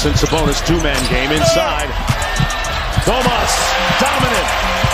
[0.00, 1.88] Fox and Sabonis two-man game inside.
[3.04, 3.52] Domas,
[4.00, 4.48] dominant,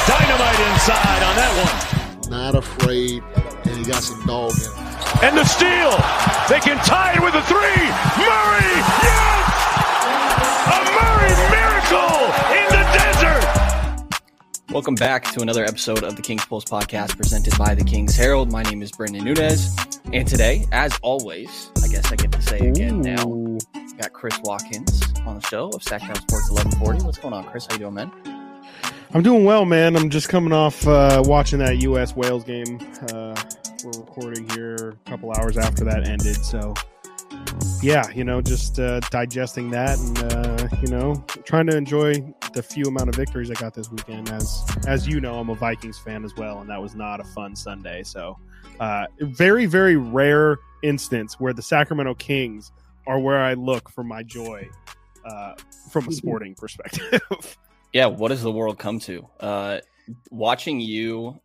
[0.08, 2.30] dynamite inside on that one.
[2.30, 3.22] Not afraid,
[3.66, 4.72] and he got some dog in him.
[5.22, 5.92] And the steal.
[6.48, 7.86] They can tie it with a three.
[8.18, 8.74] Murray,
[9.06, 9.46] yes!
[10.74, 12.26] A Murray miracle
[12.58, 13.46] in the desert.
[14.72, 18.50] Welcome back to another episode of the Kings Pulse podcast presented by the Kings Herald.
[18.50, 19.76] My name is Brendan Nunez.
[20.12, 23.58] And today, as always, I guess I get to say again now,
[23.96, 27.04] got Chris Watkins on the show of Sactown Sports 1140.
[27.04, 27.66] What's going on, Chris?
[27.66, 28.12] How you doing, man?
[29.14, 29.96] I'm doing well, man.
[29.96, 32.14] I'm just coming off uh, watching that U.S.
[32.14, 32.78] Wales game.
[33.10, 33.34] Uh,
[33.84, 36.74] we're recording here a couple hours after that ended, so
[37.82, 42.14] yeah, you know, just uh, digesting that and uh, you know, trying to enjoy
[42.52, 44.28] the few amount of victories I got this weekend.
[44.30, 47.24] As as you know, I'm a Vikings fan as well, and that was not a
[47.24, 48.02] fun Sunday.
[48.02, 48.38] So,
[48.80, 52.72] uh, very very rare instance where the Sacramento Kings
[53.06, 54.68] are where I look for my joy
[55.24, 55.54] uh,
[55.90, 57.20] from a sporting perspective.
[57.92, 59.26] Yeah, what does the world come to?
[59.40, 59.78] Uh,
[60.30, 61.40] watching you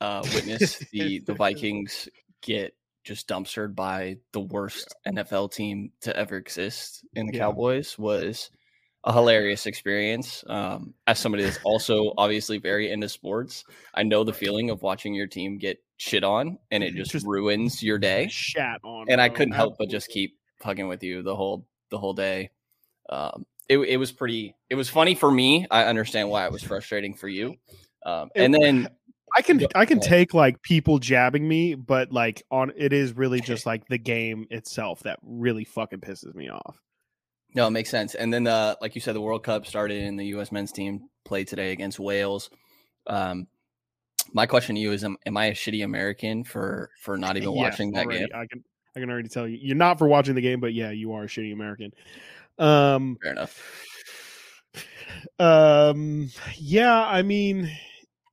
[0.00, 2.08] uh, witness the the Vikings
[2.40, 7.46] get just dumpstered by the worst NFL team to ever exist in the Yeah.
[7.46, 8.50] Cowboys was
[9.02, 10.44] a hilarious experience.
[10.46, 15.14] Um, as somebody that's also obviously very into sports, I know the feeling of watching
[15.14, 18.28] your team get shit on and it just, Just ruins your day.
[18.30, 21.98] Shat on, And I couldn't help but just keep fucking with you the whole the
[21.98, 22.50] whole day.
[23.08, 24.54] Um, it, it was pretty.
[24.70, 25.66] It was funny for me.
[25.70, 27.56] I understand why it was frustrating for you.
[28.04, 28.88] Um, It- and then
[29.36, 33.40] I can I can take like people jabbing me, but like on it is really
[33.42, 36.80] just like the game itself that really fucking pisses me off.
[37.54, 38.14] No, it makes sense.
[38.14, 40.52] And then, uh, like you said, the World Cup started, and the U.S.
[40.52, 42.50] men's team played today against Wales.
[43.06, 43.46] Um,
[44.34, 47.52] my question to you is: Am, am I a shitty American for for not even
[47.52, 48.20] watching that already.
[48.20, 48.28] game?
[48.34, 48.62] I can
[48.96, 51.24] I can already tell you you're not for watching the game, but yeah, you are
[51.24, 51.92] a shitty American.
[52.58, 54.62] Um, Fair enough.
[55.38, 57.70] um, yeah, I mean,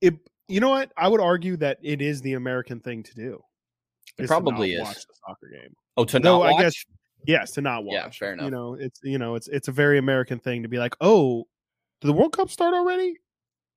[0.01, 0.15] it.
[0.47, 0.91] You know what?
[0.95, 3.41] I would argue that it is the American thing to do.
[4.17, 4.83] It probably is.
[4.83, 5.73] Watch the soccer game.
[5.97, 6.85] Oh, to No, not I guess
[7.25, 7.93] yes, to not watch.
[7.93, 8.45] Yeah, fair enough.
[8.45, 11.45] You know, it's you know, it's it's a very American thing to be like, oh,
[12.01, 13.17] did the World Cup start already?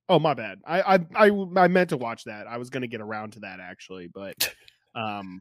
[0.08, 0.60] Oh, my bad.
[0.66, 2.46] I I I, I meant to watch that.
[2.46, 4.54] I was going to get around to that actually, but
[4.94, 5.40] um,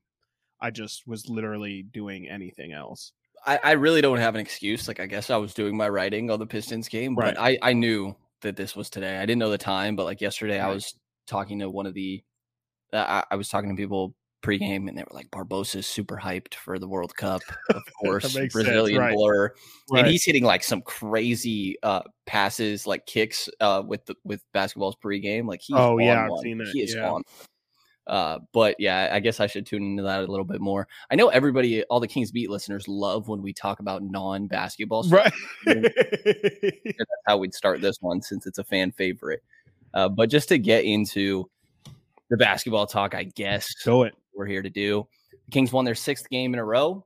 [0.60, 3.12] I just was literally doing anything else.
[3.46, 4.88] I, I really don't have an excuse.
[4.88, 7.74] Like, I guess I was doing my writing on the Pistons game, but I, I
[7.74, 9.18] knew that this was today.
[9.18, 10.94] I didn't know the time, but like yesterday, I was
[11.28, 12.24] talking to one of the,
[12.92, 16.56] uh, I, I was talking to people pregame, and they were like, "Barbosa's super hyped
[16.56, 19.16] for the World Cup, of course, Brazilian right.
[19.16, 19.54] blur."
[19.92, 20.00] Right.
[20.00, 24.96] and he's hitting like some crazy uh passes like kicks uh with the with basketball's
[24.96, 27.10] pregame like he's Oh, yeah, I've seen that, he is yeah.
[27.10, 27.24] on
[28.08, 31.16] uh but yeah i guess i should tune into that a little bit more i
[31.16, 35.34] know everybody all the kings beat listeners love when we talk about non-basketball stuff
[35.66, 35.84] right.
[35.84, 39.44] that's how we'd start this one since it's a fan favorite
[39.94, 41.50] uh but just to get into
[42.30, 44.16] the basketball talk i guess Do it.
[44.34, 45.08] we're here to do.
[45.46, 47.06] The Kings won their sixth game in a row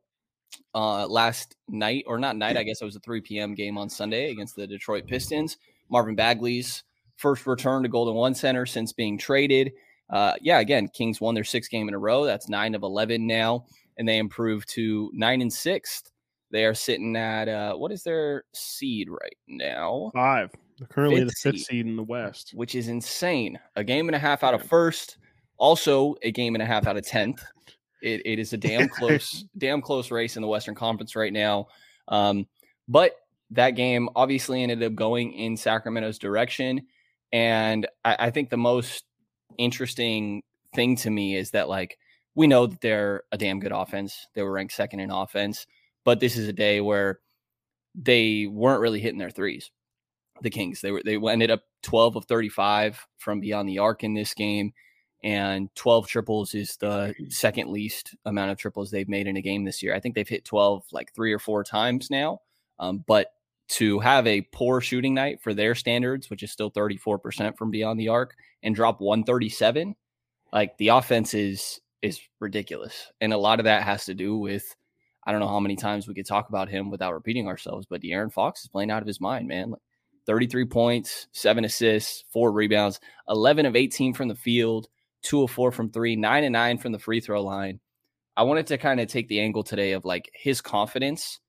[0.73, 3.53] uh, last night, or not night, I guess it was a 3 p.m.
[3.53, 5.57] game on Sunday against the Detroit Pistons.
[5.89, 6.83] Marvin Bagley's
[7.17, 9.71] first return to Golden One Center since being traded.
[10.11, 12.25] Uh, yeah, again, Kings won their sixth game in a row.
[12.25, 13.65] That's nine of 11 now,
[13.97, 16.11] and they improved to nine and sixth.
[16.51, 20.11] They are sitting at uh, what is their seed right now?
[20.13, 20.51] Five.
[20.77, 21.65] They're currently Fifth the fifth seed.
[21.65, 22.51] seed in the West.
[22.55, 23.57] which is insane.
[23.75, 25.17] A game and a half out of first,
[25.57, 27.41] also a game and a half out of tenth.
[28.01, 31.67] It, it is a damn close, damn close race in the Western Conference right now.
[32.07, 32.47] Um,
[32.87, 33.13] but
[33.51, 36.81] that game obviously ended up going in Sacramento's direction,
[37.31, 39.05] and I, I think the most
[39.63, 41.97] interesting thing to me is that like
[42.35, 44.27] we know that they're a damn good offense.
[44.33, 45.67] They were ranked second in offense,
[46.05, 47.19] but this is a day where
[47.93, 49.69] they weren't really hitting their threes
[50.41, 50.81] the Kings.
[50.81, 54.73] They were they ended up 12 of 35 from beyond the arc in this game,
[55.23, 59.65] and 12 triples is the second least amount of triples they've made in a game
[59.65, 59.95] this year.
[59.95, 62.39] I think they've hit 12 like three or four times now.
[62.79, 63.27] Um, but
[63.71, 67.99] to have a poor shooting night for their standards, which is still 34% from beyond
[67.99, 69.95] the arc, and drop 137,
[70.51, 73.11] like the offense is is ridiculous.
[73.21, 74.75] And a lot of that has to do with
[75.23, 78.01] I don't know how many times we could talk about him without repeating ourselves, but
[78.01, 79.69] De'Aaron Fox is playing out of his mind, man.
[79.69, 79.81] Like
[80.25, 84.87] 33 points, seven assists, four rebounds, 11 of 18 from the field,
[85.21, 87.79] two of four from three, nine and nine from the free throw line.
[88.35, 91.39] I wanted to kind of take the angle today of like his confidence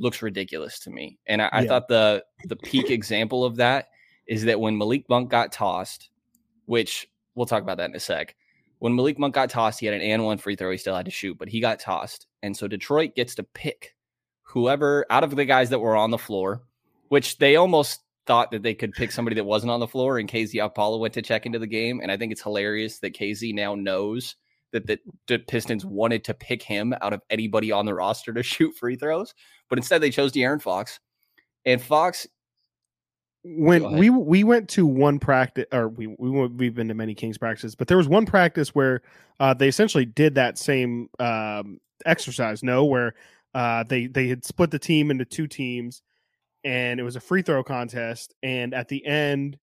[0.00, 1.18] looks ridiculous to me.
[1.26, 3.88] And I, I thought the the peak example of that
[4.26, 6.10] is that when Malik Monk got tossed,
[6.66, 8.34] which we'll talk about that in a sec.
[8.78, 10.70] When Malik Monk got tossed, he had an and one free throw.
[10.70, 12.26] He still had to shoot, but he got tossed.
[12.42, 13.94] And so Detroit gets to pick
[14.42, 16.62] whoever out of the guys that were on the floor,
[17.08, 20.28] which they almost thought that they could pick somebody that wasn't on the floor, and
[20.28, 22.00] KZ Okpala went to check into the game.
[22.00, 24.36] And I think it's hilarious that KZ now knows
[24.72, 28.42] that the, the Pistons wanted to pick him out of anybody on the roster to
[28.44, 29.34] shoot free throws,
[29.68, 31.00] but instead they chose De'Aaron Fox.
[31.64, 32.26] And Fox
[33.42, 37.38] when we we went to one practice or we, we we've been to many kings
[37.38, 39.00] practices but there was one practice where
[39.38, 43.14] uh, they essentially did that same um, exercise no where
[43.54, 46.02] uh, they they had split the team into two teams
[46.64, 49.58] and it was a free throw contest and at the end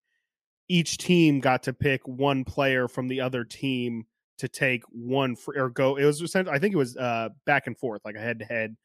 [0.68, 4.06] each team got to pick one player from the other team
[4.38, 7.68] to take one free or go it was essentially i think it was uh, back
[7.68, 8.76] and forth like a head to head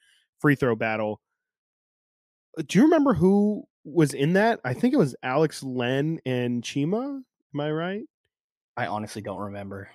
[0.41, 1.21] free throw battle
[2.67, 4.61] do you remember who was in that.
[4.65, 7.21] I think it was Alex Len and Chima.
[7.55, 8.03] Am I right?
[8.77, 9.91] I honestly don't remember.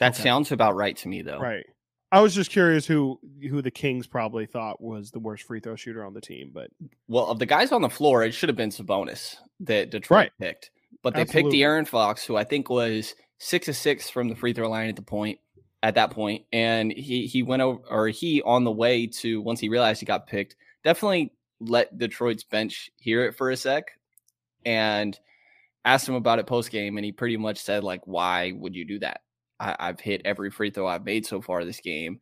[0.00, 0.22] That okay.
[0.22, 1.38] sounds about right to me, though.
[1.40, 1.66] Right.
[2.12, 3.18] I was just curious who
[3.50, 6.70] who the Kings probably thought was the worst free throw shooter on the team, but
[7.08, 10.32] well, of the guys on the floor, it should have been Sabonis that Detroit right.
[10.38, 10.70] picked,
[11.02, 11.50] but they Absolutely.
[11.50, 14.88] picked De'Aaron Fox, who I think was six of six from the free throw line
[14.88, 15.38] at the point
[15.82, 19.60] at that point, and he he went over or he on the way to once
[19.60, 23.92] he realized he got picked, definitely let Detroit's bench hear it for a sec
[24.64, 25.18] and
[25.84, 26.96] asked him about it post game.
[26.96, 29.20] And he pretty much said, like, why would you do that?
[29.60, 32.20] I, I've hit every free throw I've made so far this game.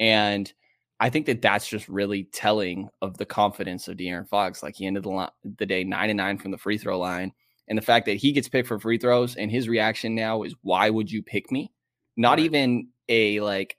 [0.00, 0.52] And
[1.00, 4.62] I think that that's just really telling of the confidence of De'Aaron Fox.
[4.62, 7.32] Like he ended the, the day nine and nine from the free throw line.
[7.68, 10.54] And the fact that he gets picked for free throws and his reaction now is,
[10.62, 11.72] why would you pick me?
[12.16, 12.44] Not right.
[12.44, 13.76] even a like,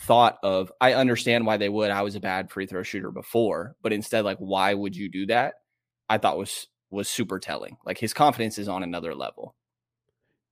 [0.00, 1.90] thought of I understand why they would.
[1.90, 5.26] I was a bad free throw shooter before, but instead like why would you do
[5.26, 5.54] that?
[6.08, 7.78] I thought was was super telling.
[7.84, 9.54] Like his confidence is on another level.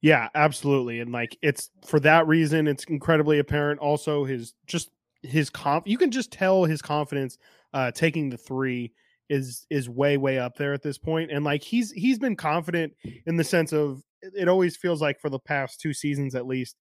[0.01, 1.01] Yeah, absolutely.
[1.01, 4.91] And like it's for that reason it's incredibly apparent also his just
[5.23, 7.39] his comp you can just tell his confidence
[7.73, 8.93] uh taking the 3
[9.29, 12.93] is is way way up there at this point and like he's he's been confident
[13.26, 16.76] in the sense of it always feels like for the past two seasons at least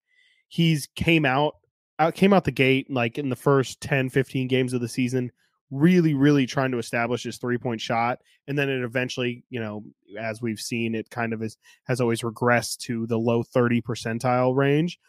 [0.49, 1.55] he's came out
[1.99, 5.31] out came out the gate like in the first 10 15 games of the season
[5.71, 9.83] really really trying to establish his three point shot and then it eventually you know
[10.19, 14.55] as we've seen it kind of is has always regressed to the low 30 percentile
[14.55, 14.99] range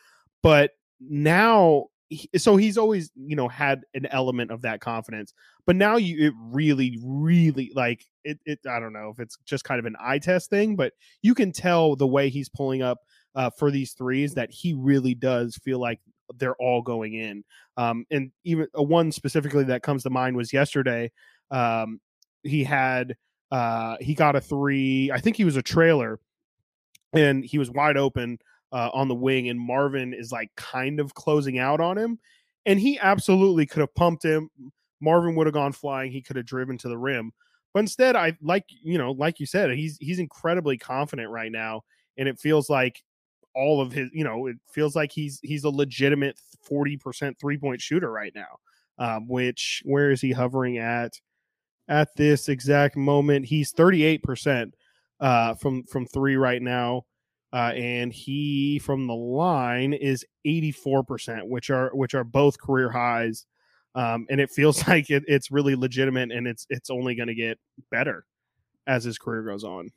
[0.43, 0.71] but
[1.01, 1.87] now
[2.37, 5.33] so he's always you know had an element of that confidence
[5.67, 9.65] but now you it really really like it, it i don't know if it's just
[9.65, 12.99] kind of an eye test thing but you can tell the way he's pulling up
[13.35, 16.01] uh, for these threes that he really does feel like
[16.37, 17.45] they're all going in.
[17.77, 21.11] Um, and even a uh, one specifically that comes to mind was yesterday.
[21.51, 22.01] Um,
[22.43, 23.17] he had
[23.51, 25.11] uh, he got a three.
[25.13, 26.19] I think he was a trailer,
[27.13, 28.39] and he was wide open
[28.75, 32.19] uh, on the wing, and Marvin is like kind of closing out on him,
[32.67, 34.51] and he absolutely could have pumped him.
[35.01, 36.11] Marvin would have gone flying.
[36.11, 37.33] He could have driven to the rim,
[37.73, 41.83] but instead, I like you know, like you said, he's he's incredibly confident right now,
[42.19, 43.03] and it feels like
[43.55, 46.37] all of his, you know, it feels like he's he's a legitimate
[46.69, 48.59] 40% three-point shooter right now.
[48.99, 51.21] Um, which where is he hovering at
[51.89, 53.47] at this exact moment?
[53.47, 54.73] He's 38%
[55.21, 57.05] uh from from 3 right now.
[57.55, 63.47] Uh, and he from the line is 84%, which are which are both career highs.
[63.95, 67.35] Um, and it feels like it, it's really legitimate and it's it's only going to
[67.35, 67.59] get
[67.93, 68.25] better
[68.89, 69.91] as his career goes on.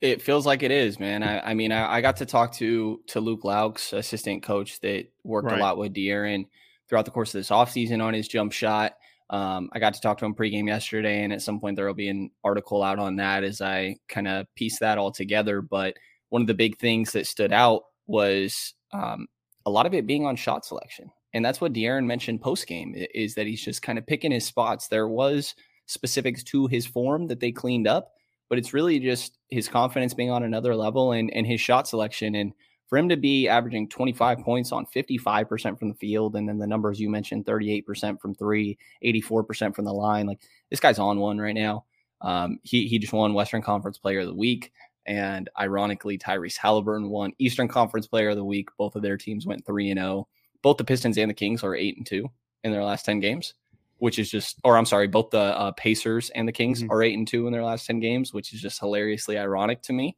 [0.00, 1.22] It feels like it is, man.
[1.22, 5.06] I, I mean, I, I, got to talk to to Luke Loucks, assistant coach that
[5.22, 5.58] worked right.
[5.58, 6.46] a lot with De'Aaron
[6.88, 8.96] throughout the course of this offseason on his jump shot.
[9.30, 11.94] Um, I got to talk to him pregame yesterday, and at some point there will
[11.94, 15.62] be an article out on that as I kind of piece that all together.
[15.62, 15.96] But
[16.34, 19.28] one of the big things that stood out was um,
[19.66, 22.92] a lot of it being on shot selection, and that's what De'Aaron mentioned post game
[23.14, 24.88] is that he's just kind of picking his spots.
[24.88, 25.54] There was
[25.86, 28.14] specifics to his form that they cleaned up,
[28.48, 32.34] but it's really just his confidence being on another level and, and his shot selection.
[32.34, 32.52] And
[32.88, 36.66] for him to be averaging 25 points on 55% from the field, and then the
[36.66, 41.38] numbers you mentioned 38% from three, 84% from the line, like this guy's on one
[41.38, 41.84] right now.
[42.22, 44.72] Um, he, he just won Western Conference Player of the Week.
[45.06, 48.68] And ironically, Tyrese Halliburton won Eastern Conference Player of the Week.
[48.78, 50.28] Both of their teams went 3 and 0.
[50.62, 52.30] Both the Pistons and the Kings are 8 and 2
[52.64, 53.54] in their last 10 games
[53.98, 56.92] which is just, or I'm sorry, both the uh, Pacers and the Kings mm-hmm.
[56.92, 59.92] are eight and two in their last ten games, which is just hilariously ironic to
[59.92, 60.16] me.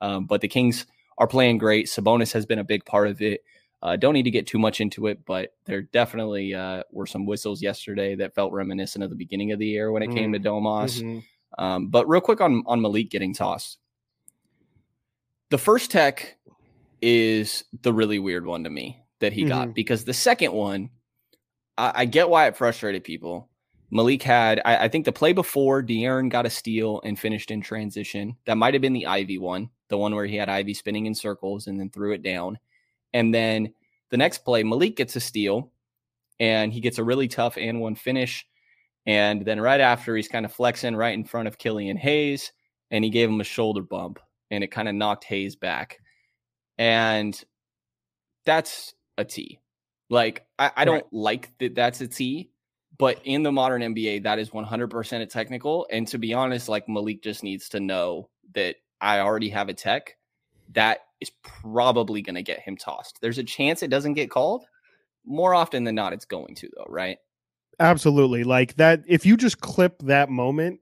[0.00, 0.86] Um, but the Kings
[1.18, 1.86] are playing great.
[1.86, 3.42] Sabonis has been a big part of it.
[3.80, 7.26] Uh, don't need to get too much into it, but there definitely uh, were some
[7.26, 10.16] whistles yesterday that felt reminiscent of the beginning of the year when it mm-hmm.
[10.16, 10.66] came to mm-hmm.
[10.66, 11.00] Domas.
[11.00, 11.62] Mm-hmm.
[11.64, 13.78] Um, but real quick on on Malik getting tossed,
[15.50, 16.36] the first tech
[17.00, 19.72] is the really weird one to me that he got mm-hmm.
[19.72, 20.90] because the second one
[21.78, 23.48] I, I get why it frustrated people,
[23.90, 27.62] Malik had, I, I think the play before De'Aaron got a steal and finished in
[27.62, 28.36] transition.
[28.46, 31.14] That might have been the Ivey one, the one where he had Ivey spinning in
[31.14, 32.58] circles and then threw it down.
[33.14, 33.72] And then
[34.10, 35.70] the next play, Malik gets a steal
[36.38, 38.46] and he gets a really tough and one finish.
[39.06, 42.52] And then right after, he's kind of flexing right in front of Killian Hayes
[42.90, 44.18] and he gave him a shoulder bump
[44.50, 45.98] and it kind of knocked Hayes back.
[46.76, 47.38] And
[48.44, 49.60] that's a T.
[50.10, 51.12] Like, I, I don't right.
[51.12, 52.50] like that that's a T,
[52.96, 55.86] but in the modern NBA, that is 100% a technical.
[55.90, 59.74] And to be honest, like Malik just needs to know that I already have a
[59.74, 60.16] tech.
[60.72, 63.18] That is probably going to get him tossed.
[63.20, 64.64] There's a chance it doesn't get called.
[65.24, 67.18] More often than not, it's going to, though, right?
[67.80, 68.44] Absolutely.
[68.44, 70.80] Like that, if you just clip that moment,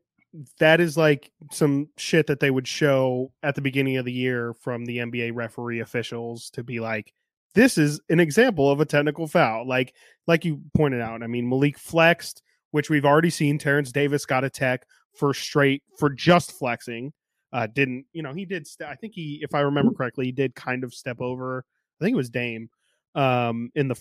[0.59, 4.55] that is like some shit that they would show at the beginning of the year
[4.55, 7.12] from the NBA referee officials to be like,
[7.55, 9.66] this is an example of a technical foul.
[9.66, 9.95] Like,
[10.26, 13.59] like you pointed out, I mean, Malik flexed, which we've already seen.
[13.59, 17.12] Terrence Davis got a tech for straight for just flexing.
[17.52, 18.66] Uh, didn't you know he did?
[18.66, 21.64] St- I think he, if I remember correctly, he did kind of step over.
[21.99, 22.69] I think it was Dame.
[23.14, 23.97] Um, in the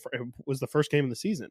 [0.45, 1.49] was the first game of the season.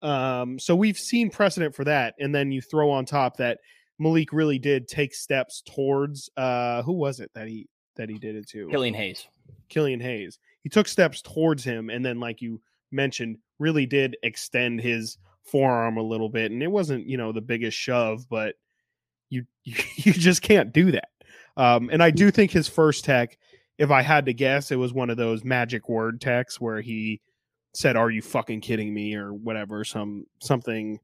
[0.00, 3.58] Um, so we've seen precedent for that, and then you throw on top that
[3.98, 8.36] Malik really did take steps towards uh who was it that he that he did
[8.36, 8.68] it to?
[8.68, 9.26] Killian Hayes.
[9.68, 10.38] Killian Hayes.
[10.62, 12.60] He took steps towards him and then like you
[12.92, 17.40] mentioned really did extend his forearm a little bit and it wasn't, you know, the
[17.40, 18.56] biggest shove, but
[19.30, 21.08] you you, you just can't do that.
[21.56, 23.38] Um and I do think his first tech
[23.78, 27.20] if I had to guess it was one of those magic word techs where he
[27.74, 30.98] said are you fucking kidding me or whatever some something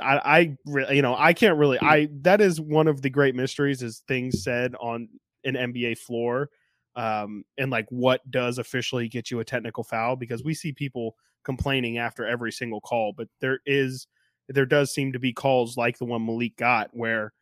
[0.00, 1.78] I, I, you know, I can't really.
[1.80, 5.08] I that is one of the great mysteries is things said on
[5.44, 6.50] an NBA floor,
[6.96, 11.16] um, and like what does officially get you a technical foul because we see people
[11.44, 14.06] complaining after every single call, but there is,
[14.48, 17.32] there does seem to be calls like the one Malik got where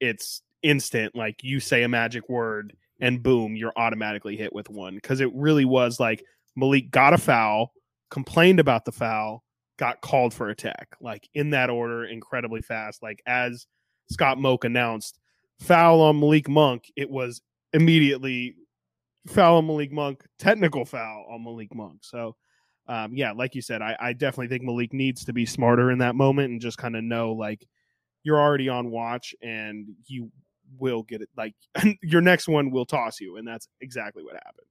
[0.00, 4.94] it's instant, like you say a magic word and boom, you're automatically hit with one
[4.94, 6.24] because it really was like
[6.56, 7.72] Malik got a foul,
[8.10, 9.44] complained about the foul,
[9.78, 13.02] got called for attack, like in that order, incredibly fast.
[13.02, 13.66] Like as
[14.10, 15.18] Scott Moak announced,
[15.60, 17.40] foul on Malik Monk, it was
[17.72, 18.56] immediately
[19.26, 22.00] foul on Malik Monk, technical foul on Malik Monk.
[22.02, 22.36] So,
[22.86, 25.98] um, yeah, like you said, I, I definitely think Malik needs to be smarter in
[25.98, 27.66] that moment and just kind of know like
[28.24, 30.30] you're already on watch and you
[30.78, 31.28] will get it.
[31.36, 31.54] Like
[32.02, 34.66] your next one will toss you, and that's exactly what happened.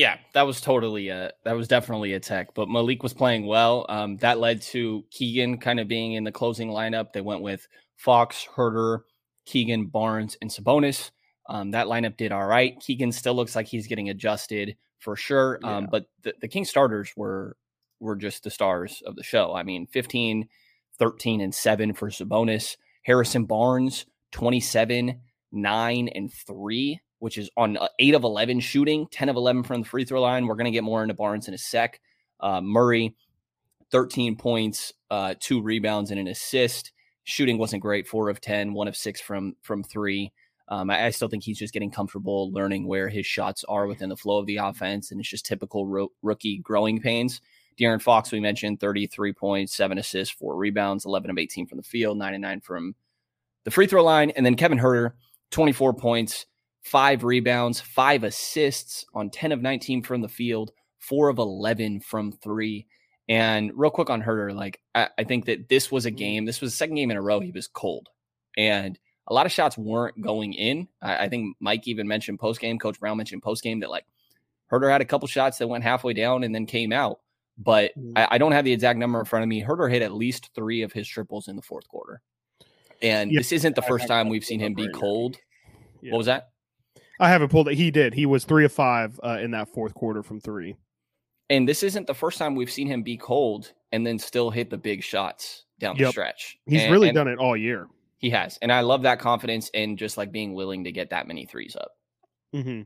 [0.00, 2.54] Yeah, that was totally a that was definitely a tech.
[2.54, 3.84] But Malik was playing well.
[3.86, 7.12] Um, that led to Keegan kind of being in the closing lineup.
[7.12, 9.00] They went with Fox, Huerter,
[9.44, 11.10] Keegan, Barnes, and Sabonis.
[11.50, 12.80] Um, that lineup did all right.
[12.80, 15.60] Keegan still looks like he's getting adjusted for sure.
[15.62, 15.88] Um, yeah.
[15.90, 17.58] But the, the King starters were
[18.00, 19.54] were just the stars of the show.
[19.54, 20.48] I mean, 15,
[20.98, 22.78] 13, and 7 for Sabonis.
[23.02, 25.20] Harrison Barnes, 27,
[25.52, 29.82] 9, and 3 which is on uh, eight of 11 shooting, 10 of 11 from
[29.82, 30.46] the free throw line.
[30.46, 32.00] We're going to get more into Barnes in a sec.
[32.40, 33.14] Uh, Murray,
[33.92, 36.92] 13 points, uh, two rebounds, and an assist.
[37.24, 40.32] Shooting wasn't great, four of 10, one of six from from three.
[40.68, 44.08] Um, I, I, still think he's just getting comfortable learning where his shots are within
[44.08, 47.40] the flow of the offense, and it's just typical ro- rookie growing pains.
[47.78, 51.82] De'Aaron Fox, we mentioned 33 points, seven assists, four rebounds, 11 of 18 from the
[51.82, 52.94] field, nine and nine from
[53.64, 54.30] the free throw line.
[54.30, 55.12] And then Kevin Huerter,
[55.50, 56.46] 24 points,
[56.82, 62.32] five rebounds, five assists on 10 of 19 from the field, four of 11 from
[62.32, 62.86] three.
[63.28, 66.60] And real quick on Huerter, like I, I, think that this was a game, this
[66.60, 68.08] was the second game in a row he was cold.
[68.56, 70.88] And a lot of shots weren't going in.
[71.00, 74.04] I, I think Mike even mentioned post game, Coach Brown mentioned post game that like
[74.72, 77.20] Huerter had a couple shots that went halfway down and then came out.
[77.56, 78.12] But mm.
[78.16, 79.62] I, I, don't have the exact number in front of me.
[79.62, 82.22] Huerter hit at least three of his triples in the fourth quarter.
[83.02, 85.36] And yeah, this isn't the first time we've seen him be cold.
[86.00, 86.12] Yeah.
[86.12, 86.50] What was that?
[87.20, 87.74] I haven't pulled it.
[87.74, 88.14] He did.
[88.14, 90.74] He was three of five uh, in that fourth quarter from three.
[91.50, 94.70] And this isn't the first time we've seen him be cold and then still hit
[94.70, 96.08] the big shots down yep.
[96.08, 96.58] the stretch.
[96.66, 97.88] He's and, really and done it all year.
[98.18, 98.58] He has.
[98.62, 101.76] And I love that confidence and just like being willing to get that many threes
[101.76, 101.90] up.
[102.54, 102.82] Mm-hmm.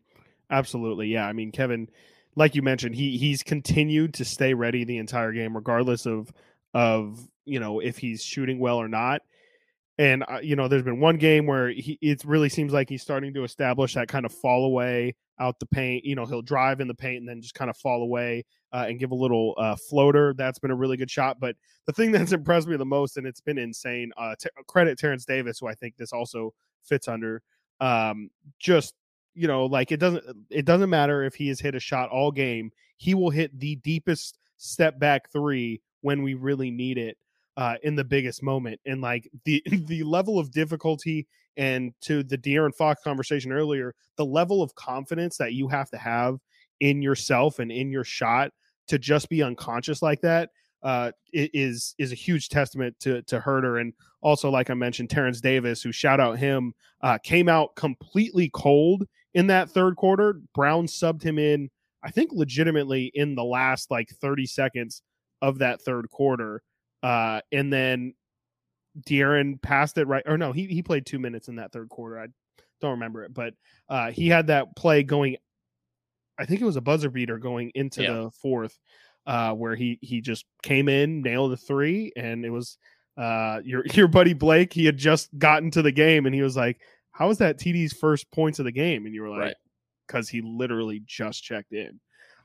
[0.50, 1.08] Absolutely.
[1.08, 1.26] Yeah.
[1.26, 1.88] I mean, Kevin,
[2.36, 6.32] like you mentioned, he he's continued to stay ready the entire game, regardless of
[6.72, 9.22] of you know if he's shooting well or not.
[9.98, 13.02] And uh, you know, there's been one game where he it really seems like he's
[13.02, 16.04] starting to establish that kind of fall away out the paint.
[16.04, 18.86] You know, he'll drive in the paint and then just kind of fall away uh,
[18.88, 20.34] and give a little uh, floater.
[20.36, 21.38] That's been a really good shot.
[21.38, 21.54] But
[21.86, 24.10] the thing that's impressed me the most, and it's been insane.
[24.16, 27.42] Uh, t- credit Terrence Davis, who I think this also fits under.
[27.80, 28.94] Um, just
[29.34, 32.32] you know, like it doesn't it doesn't matter if he has hit a shot all
[32.32, 32.72] game.
[32.96, 37.16] He will hit the deepest step back three when we really need it
[37.56, 38.80] uh, in the biggest moment.
[38.86, 44.26] And like the the level of difficulty and to the De'Aaron Fox conversation earlier, the
[44.26, 46.38] level of confidence that you have to have
[46.80, 48.50] in yourself and in your shot
[48.88, 50.50] to just be unconscious like that
[50.82, 55.40] uh, is is a huge testament to to Huerter and also like I mentioned Terrence
[55.40, 60.40] Davis, who shout out him, uh, came out completely cold in that third quarter.
[60.54, 61.70] Brown subbed him in,
[62.02, 65.02] I think, legitimately in the last like thirty seconds
[65.42, 66.62] of that third quarter,
[67.04, 68.14] uh, and then
[69.06, 72.18] De'Aaron passed it right or no, he he played two minutes in that third quarter.
[72.18, 72.28] I
[72.80, 73.54] don't remember it, but
[73.88, 75.36] uh, he had that play going.
[76.38, 78.12] I think it was a buzzer beater going into yeah.
[78.12, 78.78] the fourth
[79.26, 82.78] uh, where he he just came in, nailed a three, and it was
[83.18, 84.72] uh, your your buddy Blake.
[84.72, 86.80] He had just gotten to the game, and he was like,
[87.10, 89.56] "How is that TD's first points of the game?" And you were like,
[90.06, 90.42] "Because right.
[90.42, 92.00] he literally just checked in."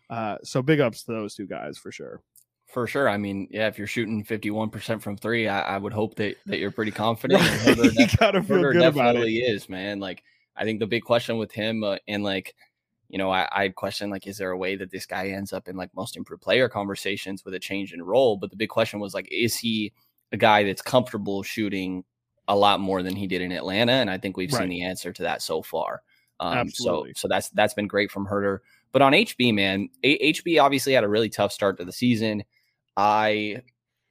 [0.10, 2.22] Uh, so big ups to those two guys for sure.
[2.70, 3.10] For sure.
[3.10, 6.60] I mean, yeah, if you're shooting 51% from three, I, I would hope that, that
[6.60, 7.42] you're pretty confident.
[7.66, 9.28] you gotta feel good about it.
[9.28, 10.00] is, man.
[10.00, 10.24] Like,
[10.56, 12.54] I think the big question with him uh, and like
[13.10, 15.68] you know, I, I question like, is there a way that this guy ends up
[15.68, 18.38] in like most improved player conversations with a change in role?
[18.38, 19.92] But the big question was like, is he
[20.32, 22.04] a guy that's comfortable shooting
[22.48, 23.94] a lot more than he did in Atlanta?
[23.94, 24.60] And I think we've right.
[24.60, 26.04] seen the answer to that so far.
[26.40, 27.14] Um, Absolutely.
[27.16, 28.60] So, so that's that's been great from Huerter.
[28.92, 32.44] But on HB, man, a- HB obviously had a really tough start to the season.
[32.98, 33.64] I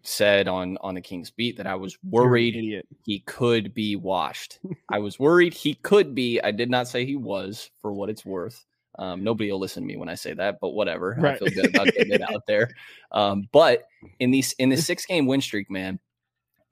[0.03, 4.59] said on on the Kings beat that I was worried he could be washed.
[4.89, 6.41] I was worried he could be.
[6.41, 8.65] I did not say he was, for what it's worth.
[8.99, 11.17] Um, nobody will listen to me when I say that, but whatever.
[11.19, 11.35] Right.
[11.35, 12.71] I feel good about getting it out there.
[13.11, 13.85] Um, but
[14.21, 15.99] in these in this six game win streak, man,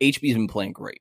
[0.02, 1.00] HB's been playing great.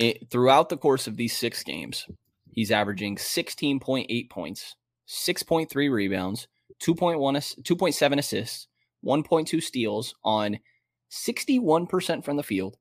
[0.00, 2.08] It, throughout the course of these six games,
[2.50, 4.74] he's averaging 16.8 points,
[5.08, 6.48] 6.3 rebounds,
[6.82, 8.66] 2.1 2.7 assists,
[9.04, 10.58] 1.2 steals on
[11.10, 12.76] 61% from the field,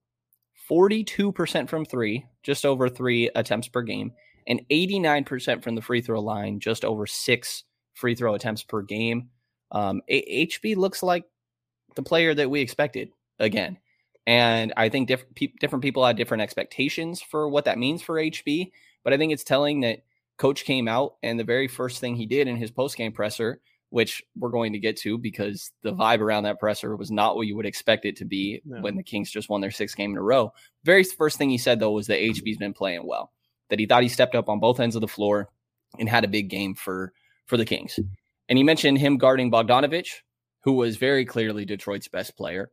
[0.70, 4.14] 42% from three, just over three attempts per game,
[4.48, 9.30] and 89% from the free throw line, just over six free throw attempts per game.
[9.72, 11.26] Um, HB looks like
[11.96, 13.78] the player that we expected again.
[14.26, 18.16] And I think different pe- different people had different expectations for what that means for
[18.16, 18.72] HB.
[19.04, 20.04] But I think it's telling that
[20.38, 23.60] coach came out and the very first thing he did in his post game presser,
[23.94, 27.46] which we're going to get to because the vibe around that presser was not what
[27.46, 28.82] you would expect it to be no.
[28.82, 30.52] when the Kings just won their sixth game in a row.
[30.84, 33.32] Very first thing he said though was that HB's been playing well,
[33.70, 35.48] that he thought he stepped up on both ends of the floor
[36.00, 37.14] and had a big game for
[37.46, 38.00] for the Kings.
[38.50, 40.22] And he mentioned him guarding Bogdanovich,
[40.64, 42.72] who was very clearly Detroit's best player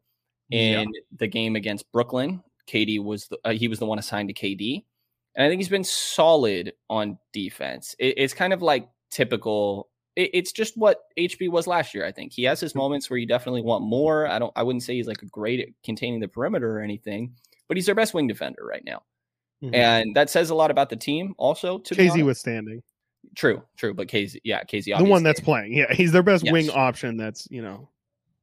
[0.50, 1.00] in yeah.
[1.18, 2.42] the game against Brooklyn.
[2.66, 4.84] KD was the, uh, he was the one assigned to KD,
[5.36, 7.94] and I think he's been solid on defense.
[7.98, 9.89] It, it's kind of like typical.
[10.16, 12.04] It, it's just what HB was last year.
[12.04, 14.26] I think he has his moments where you definitely want more.
[14.26, 14.52] I don't.
[14.56, 17.34] I wouldn't say he's like a great at containing the perimeter or anything,
[17.68, 19.02] but he's their best wing defender right now.
[19.62, 19.74] Mm-hmm.
[19.74, 21.78] And that says a lot about the team, also.
[21.78, 22.82] To KZ withstanding.
[23.36, 23.94] True, true.
[23.94, 25.74] But KZ, yeah, KZ, the one that's playing.
[25.74, 26.52] Yeah, he's their best yes.
[26.52, 27.16] wing option.
[27.16, 27.88] That's you know.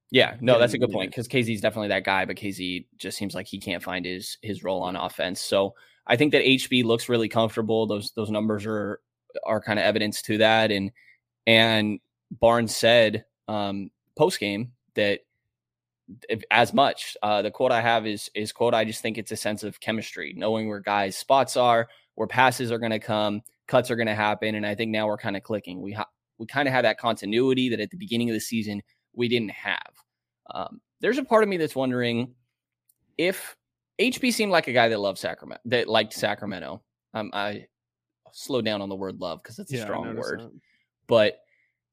[0.09, 3.17] Yeah, no, that's a good point because KZ is definitely that guy, but KZ just
[3.17, 5.41] seems like he can't find his his role on offense.
[5.41, 5.73] So
[6.05, 7.87] I think that HB looks really comfortable.
[7.87, 9.01] Those those numbers are
[9.45, 10.71] are kind of evidence to that.
[10.71, 10.91] And
[11.47, 15.21] and Barnes said um, post game that
[16.29, 17.17] if, as much.
[17.23, 18.73] Uh, the quote I have is is quote.
[18.73, 22.71] I just think it's a sense of chemistry, knowing where guys' spots are, where passes
[22.71, 24.55] are going to come, cuts are going to happen.
[24.55, 25.81] And I think now we're kind of clicking.
[25.81, 28.81] We ha- we kind of have that continuity that at the beginning of the season
[29.13, 29.93] we didn't have.
[30.53, 32.33] Um, there's a part of me that's wondering
[33.17, 33.55] if
[33.99, 36.81] HB seemed like a guy that loved Sacramento, that liked Sacramento.
[37.13, 37.65] Um, I
[38.31, 40.51] slow down on the word love because it's a yeah, strong word, that.
[41.07, 41.39] But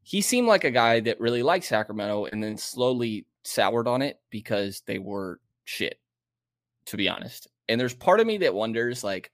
[0.02, 4.18] he seemed like a guy that really liked Sacramento and then slowly soured on it
[4.30, 5.98] because they were shit,
[6.86, 7.48] to be honest.
[7.68, 9.30] And there's part of me that wonders, like,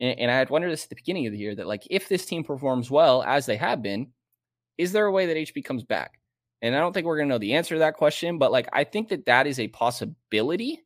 [0.00, 2.24] and, I had wondered this at the beginning of the year that like if this
[2.24, 4.08] team performs well as they have been,
[4.76, 6.20] is there a way that HB comes back?
[6.62, 8.68] And I don't think we're going to know the answer to that question, but like
[8.72, 10.80] I think that that is a possibility,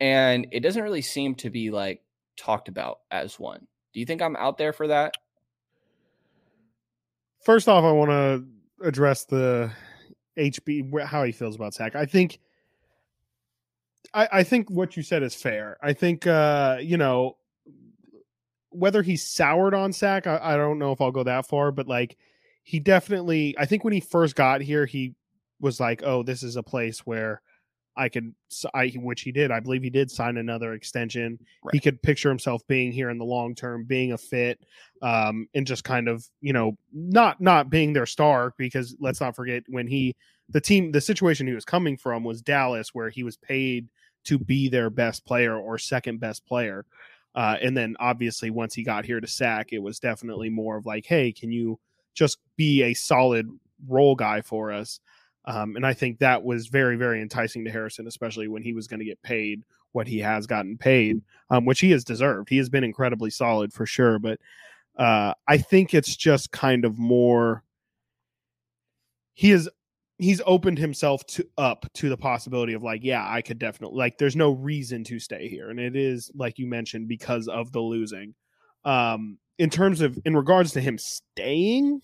[0.00, 2.02] and it doesn't really seem to be like
[2.36, 3.66] talked about as one.
[3.92, 5.14] Do you think I'm out there for that?
[7.40, 8.44] First off, I want to
[8.86, 9.72] address the
[10.38, 11.96] HB how he feels about Sac.
[11.96, 12.38] I think
[14.12, 15.76] I, I think what you said is fair.
[15.82, 17.36] I think uh, you know
[18.70, 21.88] whether he's soured on Sac, I, I don't know if I'll go that far, but
[21.88, 22.16] like
[22.62, 25.14] he definitely, I think when he first got here, he
[25.60, 27.42] was like, "Oh, this is a place where
[28.00, 28.34] I could,"
[28.74, 29.50] I which he did.
[29.50, 31.38] I believe he did sign another extension.
[31.62, 31.74] Right.
[31.74, 34.60] He could picture himself being here in the long term, being a fit,
[35.02, 39.36] um, and just kind of, you know, not not being their star because let's not
[39.36, 40.16] forget when he
[40.48, 43.88] the team the situation he was coming from was Dallas, where he was paid
[44.24, 46.84] to be their best player or second best player.
[47.34, 50.86] Uh, and then obviously once he got here to Sac, it was definitely more of
[50.86, 51.78] like, hey, can you
[52.14, 53.48] just be a solid
[53.88, 55.00] role guy for us?
[55.46, 58.86] Um, and I think that was very, very enticing to Harrison, especially when he was
[58.86, 62.48] going to get paid what he has gotten paid, um, which he has deserved.
[62.48, 64.18] He has been incredibly solid for sure.
[64.18, 64.38] But
[64.96, 67.64] uh, I think it's just kind of more.
[69.34, 69.68] He is
[70.20, 74.18] he's opened himself to up to the possibility of like yeah i could definitely like
[74.18, 77.80] there's no reason to stay here and it is like you mentioned because of the
[77.80, 78.34] losing
[78.84, 82.00] um in terms of in regards to him staying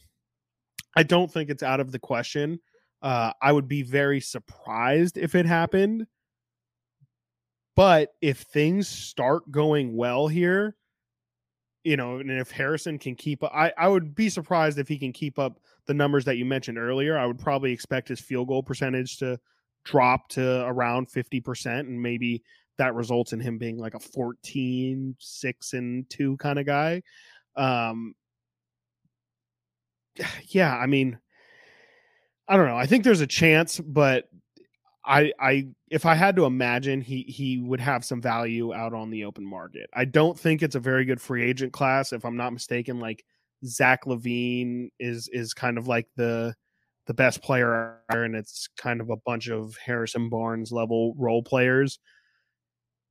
[0.96, 2.58] i don't think it's out of the question
[3.02, 6.06] uh i would be very surprised if it happened
[7.74, 10.76] but if things start going well here
[11.84, 15.12] you know and if harrison can keep i i would be surprised if he can
[15.12, 18.62] keep up the numbers that you mentioned earlier, I would probably expect his field goal
[18.62, 19.38] percentage to
[19.84, 21.80] drop to around 50%.
[21.80, 22.42] And maybe
[22.78, 27.02] that results in him being like a 14, 6 and 2 kind of guy.
[27.56, 28.14] Um,
[30.48, 31.18] yeah, I mean,
[32.48, 32.76] I don't know.
[32.76, 34.28] I think there's a chance, but
[35.04, 39.10] I, I, if I had to imagine, he he would have some value out on
[39.10, 39.88] the open market.
[39.94, 42.98] I don't think it's a very good free agent class, if I'm not mistaken.
[42.98, 43.24] Like
[43.64, 46.54] Zach LaVine is is kind of like the
[47.06, 51.98] the best player, and it's kind of a bunch of Harrison Barnes level role players.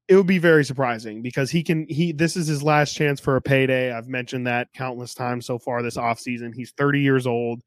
[0.08, 3.38] It would be very surprising because he can he this is his last chance for
[3.38, 3.92] a payday.
[3.92, 6.54] I've mentioned that countless times so far this offseason.
[6.54, 7.64] He's 30 years old.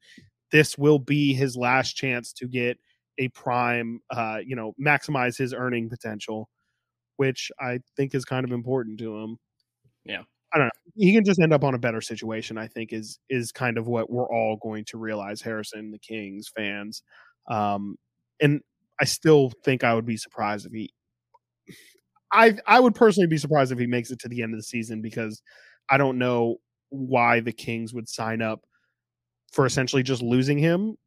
[0.51, 2.77] This will be his last chance to get
[3.17, 6.49] a prime uh, you know, maximize his earning potential,
[7.17, 9.37] which I think is kind of important to him.
[10.05, 10.23] Yeah.
[10.53, 10.91] I don't know.
[10.95, 12.57] He can just end up on a better situation.
[12.57, 15.41] I think is is kind of what we're all going to realize.
[15.41, 17.03] Harrison, the Kings fans,
[17.49, 17.97] um,
[18.41, 18.61] and
[18.99, 20.91] I still think I would be surprised if he.
[22.33, 24.63] I I would personally be surprised if he makes it to the end of the
[24.63, 25.41] season because
[25.89, 26.57] I don't know
[26.89, 28.61] why the Kings would sign up
[29.51, 30.97] for essentially just losing him,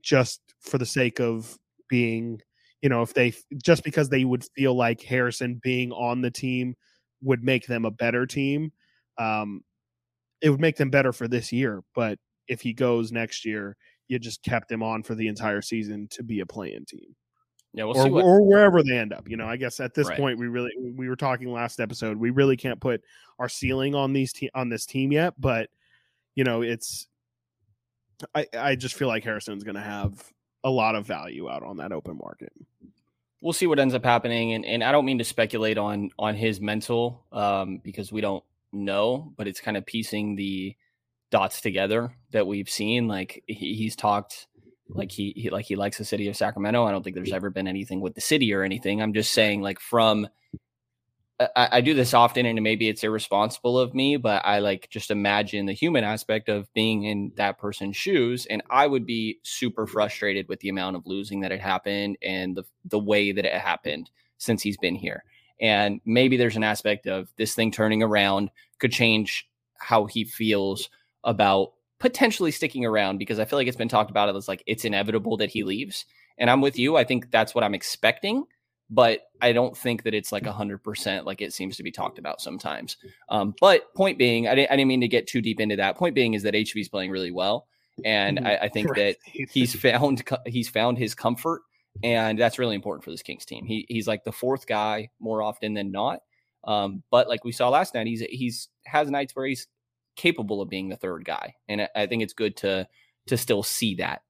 [0.00, 1.58] just for the sake of
[1.88, 2.40] being,
[2.80, 6.74] you know, if they just because they would feel like Harrison being on the team
[7.22, 8.72] would make them a better team.
[9.18, 9.62] Um,
[10.40, 13.76] it would make them better for this year, but if he goes next year,
[14.08, 17.14] you just kept him on for the entire season to be a playing team.
[17.74, 19.28] Yeah, we'll or, see what, or wherever they end up.
[19.28, 20.18] You know, I guess at this Right.
[20.18, 22.18] point we really we were talking last episode.
[22.18, 23.02] We really can't put
[23.38, 25.70] our ceiling on these te- on this team yet, but
[26.34, 27.08] you know, it's
[28.34, 30.22] I I just feel like Harrison's going to have
[30.64, 32.52] a lot of value out on that open market.
[33.42, 34.52] we'll see what ends up happening.
[34.52, 38.44] And, and I don't mean to speculate on on his mental um, because we don't
[38.72, 40.76] know, but it's kind of piecing the
[41.30, 43.08] dots together that we've seen.
[43.08, 44.46] Like he, he's talked
[44.88, 46.84] like he, he like he likes the city of Sacramento.
[46.84, 49.02] I don't think there's ever been anything with the city or anything.
[49.02, 50.28] I'm just saying like from
[51.40, 55.10] I, I do this often and maybe it's irresponsible of me, but I like just
[55.10, 58.46] imagine the human aspect of being in that person's shoes.
[58.46, 62.56] And I would be super frustrated with the amount of losing that had happened and
[62.56, 65.24] the, the way that it happened since he's been here.
[65.60, 70.90] And maybe there's an aspect of this thing turning around could change how he feels
[71.24, 74.84] about potentially sticking around because I feel like it's been talked about as like it's
[74.84, 76.04] inevitable that he leaves.
[76.36, 76.96] And I'm with you.
[76.96, 78.44] I think that's what I'm expecting
[78.94, 81.90] but I don't think that it's like a hundred percent like it seems to be
[81.90, 82.98] talked about sometimes.
[83.30, 85.96] Um, but point being, I didn't, I didn't mean to get too deep into that.
[85.96, 87.66] Point being is that HB is playing really well,
[88.04, 88.46] and Mhm.
[88.46, 89.16] I, I think that
[89.50, 91.62] he's found he's found his comfort,
[92.02, 93.64] and that's really important for this Kings team.
[93.64, 96.20] He he's like the fourth guy more often than not.
[96.64, 99.66] Um, but like we saw last night, he's he's has nights where he's
[100.16, 102.86] capable of being the third guy, and I, I think it's good to
[103.26, 104.22] to still see that.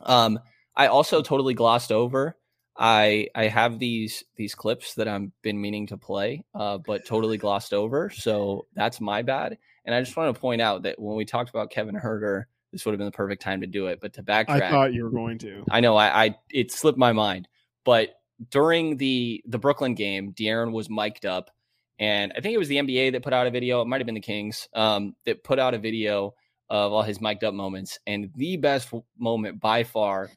[0.00, 0.38] Um,
[0.76, 2.36] I also totally glossed over.
[2.78, 7.38] I I have these these clips that I've been meaning to play, uh, but totally
[7.38, 8.10] glossed over.
[8.10, 9.58] So that's my bad.
[9.84, 12.84] And I just want to point out that when we talked about Kevin Huerter, this
[12.84, 14.00] would have been the perfect time to do it.
[14.00, 15.64] But to backtrack, I thought you were going to.
[15.70, 17.48] I know I, I it slipped my mind,
[17.84, 18.10] but
[18.50, 21.50] during the the Brooklyn game, De'Aaron was mic'd up,
[21.98, 23.80] and I think it was the NBA that put out a video.
[23.80, 26.34] It might have been the Kings um, that put out a video
[26.68, 30.30] of all his mic'd up moments, and the best moment by far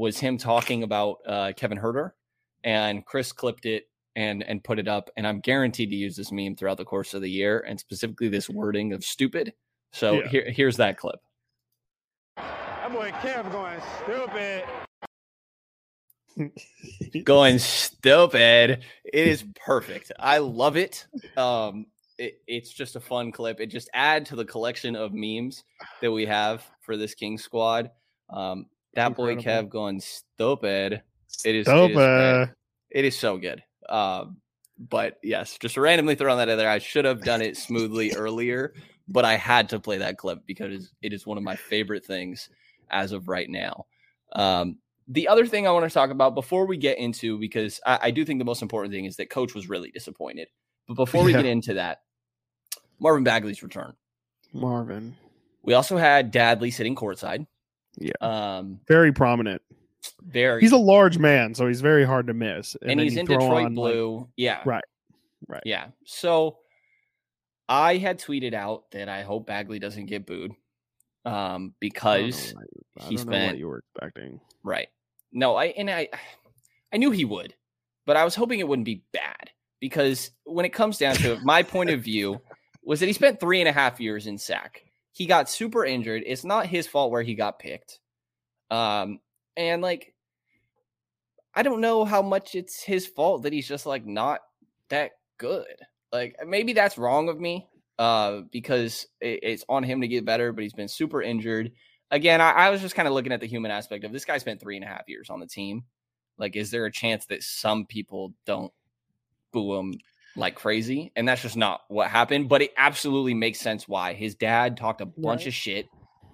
[0.00, 2.12] was him talking about uh, Kevin Huerter,
[2.64, 3.84] and Chris clipped it
[4.16, 7.12] and and put it up, and I'm guaranteed to use this meme throughout the course
[7.12, 9.52] of the year, and specifically this wording of stupid.
[9.92, 10.28] So Yeah.
[10.28, 11.20] here here's that clip.
[12.36, 14.64] That boy Kev going stupid.
[17.24, 18.82] going stupid.
[19.04, 20.12] It is perfect.
[20.18, 21.06] I love it.
[21.36, 21.86] Um,
[22.16, 23.60] it, it's just a fun clip.
[23.60, 25.62] It just add to the collection of memes
[26.00, 27.90] that we have for this King squad.
[28.30, 29.68] Um, that boy Incredible.
[29.68, 30.92] Kev going stupid.
[30.92, 32.48] It is, it is Dope, great.
[32.90, 33.62] It is so good.
[33.88, 34.26] Uh,
[34.78, 36.70] but yes, just randomly throwing that in there.
[36.70, 38.74] I should have done it smoothly earlier,
[39.08, 42.48] but I had to play that clip because it is one of my favorite things
[42.90, 43.86] as of right now.
[44.32, 47.98] Um, the other thing I want to talk about before we get into, because I,
[48.04, 50.48] I, do think the most important thing is that coach was really disappointed.
[50.86, 51.38] But before we yeah.
[51.38, 52.02] get into that,
[53.00, 53.94] Marvin Bagley's return.
[54.52, 55.16] Marvin.
[55.62, 57.46] We also had Dadley sitting courtside.
[57.98, 58.12] Yeah.
[58.20, 59.62] Um, very prominent.
[60.22, 60.60] Very.
[60.60, 62.76] He's a large man, so he's very hard to miss.
[62.80, 64.18] And, and he's in Detroit on, blue.
[64.18, 64.62] Like, yeah.
[64.64, 64.84] Right.
[65.46, 65.62] Right.
[65.64, 65.88] Yeah.
[66.04, 66.58] So
[67.68, 70.52] I had tweeted out that I hope Bagley doesn't get booed.
[71.24, 72.54] Um, because
[72.98, 74.40] I he spent what you were expecting.
[74.64, 74.88] Right.
[75.32, 76.08] No, I and I
[76.92, 77.54] I knew he would,
[78.06, 79.50] but I was hoping it wouldn't be bad
[79.80, 82.40] because when it comes down to it, my point of view
[82.82, 84.82] was that he spent three and a half years in SAC.
[85.12, 86.22] He got super injured.
[86.26, 87.98] It's not his fault where he got picked.
[88.70, 89.20] Um,
[89.56, 90.14] and like,
[91.54, 94.40] I don't know how much it's his fault that he's just like not
[94.88, 95.66] that good.
[96.12, 97.68] Like, maybe that's wrong of me
[97.98, 101.72] uh, because it, it's on him to get better, but he's been super injured.
[102.10, 104.38] Again, I, I was just kind of looking at the human aspect of this guy
[104.38, 105.84] spent three and a half years on the team.
[106.38, 108.72] Like, is there a chance that some people don't
[109.52, 109.94] boo him
[110.36, 111.12] like crazy?
[111.16, 112.48] And that's just not what happened.
[112.48, 115.46] But it absolutely makes sense why his dad talked a bunch right.
[115.48, 115.86] of shit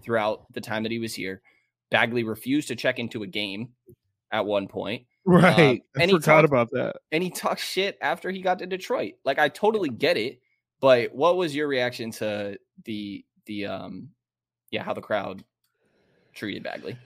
[0.02, 1.42] throughout the time that he was here.
[1.90, 3.70] Bagley refused to check into a game
[4.32, 5.06] at one point.
[5.24, 5.82] Right.
[5.96, 6.96] Um, and I forgot talked, about that.
[7.10, 9.14] And he talked shit after he got to Detroit.
[9.24, 10.40] Like I totally get it.
[10.80, 14.10] But what was your reaction to the the um
[14.70, 15.42] yeah, how the crowd
[16.34, 16.96] treated Bagley?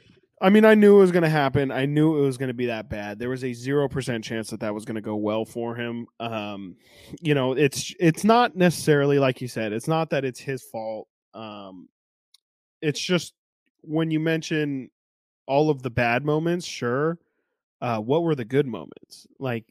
[0.41, 1.71] I mean, I knew it was going to happen.
[1.71, 3.19] I knew it was going to be that bad.
[3.19, 6.07] There was a zero percent chance that that was going to go well for him.
[6.19, 6.77] Um,
[7.21, 9.73] you know, it's it's not necessarily like you said.
[9.73, 11.09] It's not that it's his fault.
[11.35, 11.89] Um,
[12.81, 13.35] it's just
[13.83, 14.91] when you mention
[15.47, 17.19] all of the bad moments, sure.
[17.83, 19.27] Uh, what were the good moments?
[19.39, 19.65] Like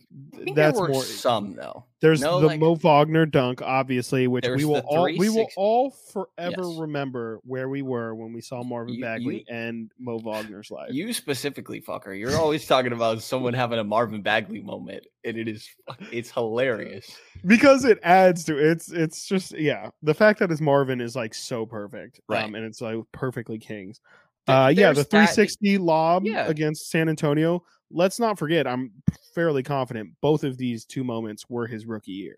[0.56, 1.86] that's more some though.
[2.02, 5.92] There's no, the like, Mo Wagner dunk, obviously, which we will all we will all
[5.92, 6.80] forever yes.
[6.80, 10.92] remember where we were when we saw Marvin you, Bagley you, and Mo Wagner's life.
[10.92, 12.18] You specifically, fucker.
[12.18, 15.70] You're always talking about someone having a Marvin Bagley moment, and it is
[16.12, 21.00] it's hilarious because it adds to it's it's just yeah the fact that it's Marvin
[21.00, 22.46] is like so perfect, right?
[22.46, 24.02] Um, and it's like perfectly Kings.
[24.50, 26.48] Uh, yeah, the 360 that, lob yeah.
[26.48, 28.92] against San Antonio let's not forget, I'm
[29.34, 32.38] fairly confident both of these two moments were his rookie year.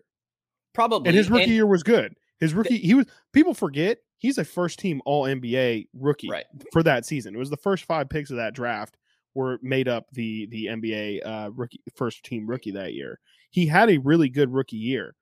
[0.72, 1.08] Probably.
[1.08, 2.14] And his rookie and year was good.
[2.40, 6.44] His rookie, he was, people forget he's a first team All NBA rookie right.
[6.72, 7.34] for that season.
[7.34, 8.96] It was the first five picks of that draft
[9.34, 13.18] were made up the the NBA uh, rookie first team rookie that year.
[13.50, 15.14] He had a really good rookie year,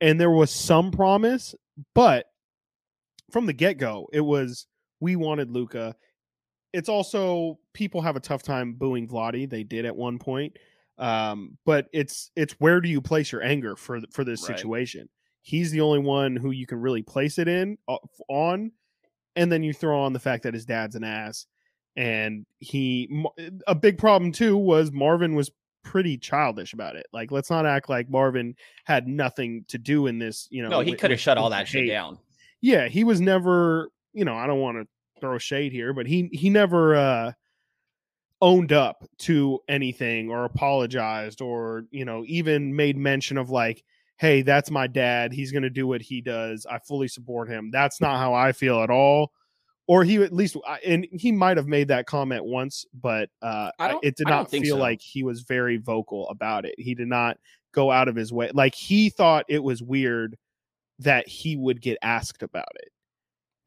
[0.00, 1.54] and there was some promise,
[1.94, 2.26] but
[3.30, 4.66] from the get go, it was
[5.00, 5.94] we wanted Luka
[6.78, 9.50] it's also people have a tough time booing Vlade.
[9.50, 10.56] They did at one point.
[10.96, 14.56] Um, but it's it's where do you place your anger for for this right.
[14.56, 15.08] situation?
[15.42, 17.96] He's the only one who you can really place it in uh,
[18.28, 18.70] on,
[19.34, 21.46] and then you throw on the fact that his dad's an ass,
[21.96, 23.24] and he
[23.66, 25.50] a big problem too was Marvin was
[25.82, 27.06] pretty childish about it.
[27.12, 30.46] Like, let's not act like Marvin had nothing to do in this.
[30.50, 32.18] You know, no, he could have shut all that shit down.
[32.60, 33.90] Yeah, he was never.
[34.12, 34.88] You know, I don't want to
[35.20, 37.32] throw shade here, but he he never uh
[38.40, 43.84] owned up to anything or apologized or you know even made mention of like
[44.18, 45.32] hey that's my dad.
[45.32, 46.66] He's going to do what he does.
[46.68, 47.70] I fully support him.
[47.70, 49.32] That's not how i feel at all.
[49.86, 53.70] Or he at least and he might have made that comment once but uh
[54.02, 54.80] it did not feel so.
[54.80, 56.74] like he was very vocal about it.
[56.78, 57.38] He did not
[57.72, 60.36] go out of his way like he thought it was weird
[61.00, 62.90] that he would get asked about it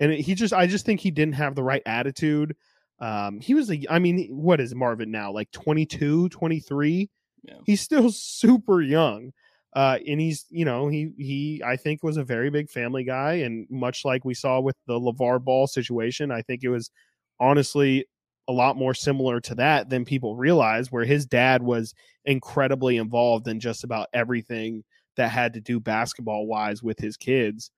[0.02, 2.56] and he just I just think he didn't have the right attitude.
[3.00, 5.32] Um, he was a, I mean, what is Marvin now?
[5.32, 7.10] Like 22, 23?
[7.44, 7.54] Yeah.
[7.66, 9.32] He's still super young.
[9.74, 13.36] Uh, and he's, you know, he, he, I think was a very big family guy.
[13.36, 16.92] And much like we saw with the LeVar Ball situation, I think it was
[17.40, 18.06] honestly
[18.48, 21.94] a lot more similar to that than people realize, where his dad was
[22.26, 24.84] incredibly involved in just about everything
[25.16, 27.72] that had to do basketball wise with his kids.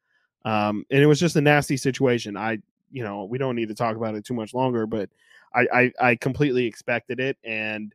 [0.45, 2.35] Um, and it was just a nasty situation.
[2.37, 2.59] I,
[2.91, 5.09] you know, we don't need to talk about it too much longer, but
[5.53, 7.37] I, I, I completely expected it.
[7.43, 7.93] And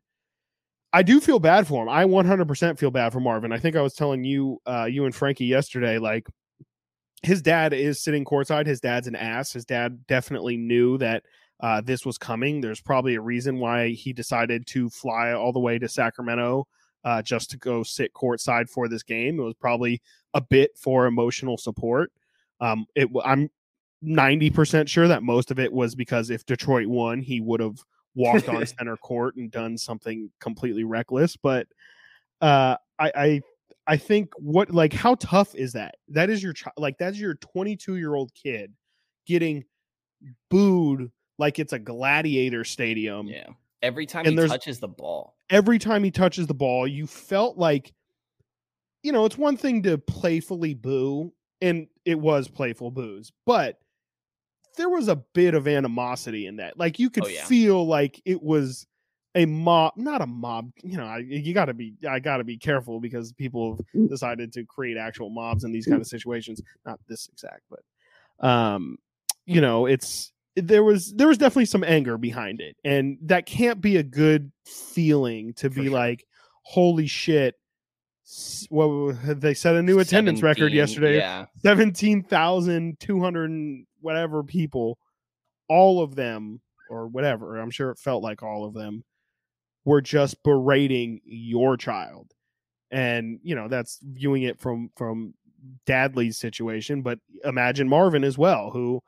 [0.93, 1.89] I do feel bad for him.
[1.89, 3.53] I 100% feel bad for Marvin.
[3.53, 6.27] I think I was telling you, uh, you and Frankie yesterday, like
[7.23, 8.67] his dad is sitting courtside.
[8.67, 9.53] His dad's an ass.
[9.53, 11.25] His dad definitely knew that
[11.61, 12.61] uh, this was coming.
[12.61, 16.67] There's probably a reason why he decided to fly all the way to Sacramento
[17.05, 19.39] uh, just to go sit courtside for this game.
[19.41, 20.01] It was probably
[20.35, 22.13] a bit for emotional support.
[22.61, 23.51] Um, it I'm
[24.05, 27.79] 90% sure that most of it was because if Detroit won, he would have
[28.15, 31.37] walked on center court and done something completely reckless.
[31.37, 31.67] But
[32.41, 33.41] uh, I, I
[33.87, 35.97] I think what like how tough is that?
[36.09, 38.73] That is your child, like that's your 22 year old kid
[39.27, 39.65] getting
[40.51, 43.29] booed like it's a gladiator stadium.
[43.29, 43.49] Yeah.
[43.81, 45.37] Every time and he touches the ball.
[45.51, 47.93] Every time he touches the ball, you felt like,
[49.03, 53.79] you know, it's one thing to playfully boo, and it was playful booze, but
[54.77, 56.79] there was a bit of animosity in that.
[56.79, 57.45] Like you could Oh, yeah.
[57.45, 58.87] feel like it was
[59.35, 60.71] a mob, not a mob.
[60.83, 64.09] You know, I, you got to be, I got to be careful because people have
[64.09, 66.63] decided to create actual mobs in these kind of situations.
[66.87, 68.99] Not this exact, but um,
[69.47, 73.81] you know, it's there was there was definitely some anger behind it, and that can't
[73.81, 75.93] be a good feeling to For be sure.
[75.93, 76.25] like,
[76.63, 77.55] holy shit.
[78.71, 81.47] Well, they set a new attendance record yesterday Yeah.
[81.63, 84.99] 17,200 whatever people,
[85.69, 86.61] all of them,
[86.91, 89.05] or whatever, I'm sure it felt like all of them,
[89.85, 92.33] were just berating your child.
[92.91, 95.35] And, you know, that's viewing it from, from
[95.87, 99.01] Dadley's situation, but imagine Marvin as well, who,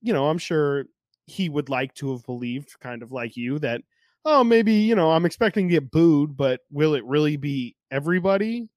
[0.00, 0.84] you know, I'm sure
[1.26, 3.82] he would like to have believed, kind of like you, that,
[4.24, 8.68] oh, maybe, you know, I'm expecting to get booed, but will it really be everybody?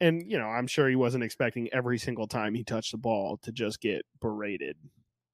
[0.00, 3.38] and you know i'm sure he wasn't expecting every single time he touched the ball
[3.38, 4.76] to just get berated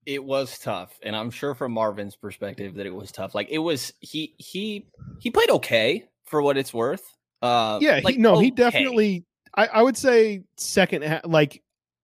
[0.06, 3.58] it was tough and i'm sure from marvin's perspective that it was tough like it
[3.58, 4.86] was he he
[5.18, 9.24] he played okay for what it's worth uh yeah like, he, no he definitely
[9.56, 11.62] I, I would say second ha- like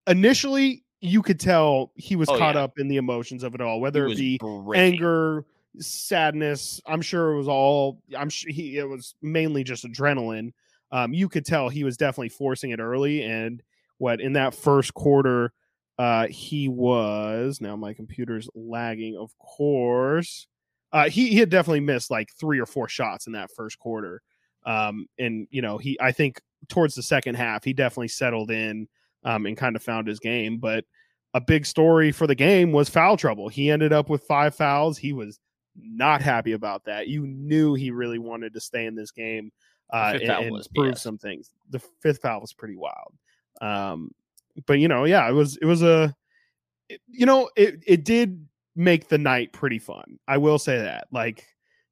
[0.08, 2.62] initially you could tell he was Oh, caught yeah.
[2.62, 4.40] up in the emotions of it all whether it be
[4.74, 5.44] anger
[5.78, 10.52] sadness i'm sure it was all i'm sure he it was mainly just adrenaline
[10.92, 13.62] um you could tell he was definitely forcing it early and
[13.98, 15.53] what in that first quarter
[15.98, 20.46] uh he was now my computer's lagging of course.
[20.92, 24.22] Uh he, he had definitely missed like three or four shots in that first quarter.
[24.64, 28.88] Um and you know he i think towards the second half he definitely settled in
[29.24, 30.85] um and kind of found his game but
[31.35, 33.48] a big story for the game was foul trouble.
[33.48, 34.98] He ended up with five fouls.
[34.98, 35.38] He was
[35.77, 37.09] not happy about that.
[37.09, 39.53] You knew he really wanted to stay in this game
[39.90, 40.98] uh fifth and, and was prove BS.
[40.98, 41.51] some things.
[41.70, 43.14] The fifth foul was pretty wild.
[43.61, 44.11] Um
[44.66, 46.14] but you know yeah it was it was a
[46.88, 48.46] it- you know it it did
[48.77, 51.09] make the night pretty fun i will say that.
[51.12, 51.44] Like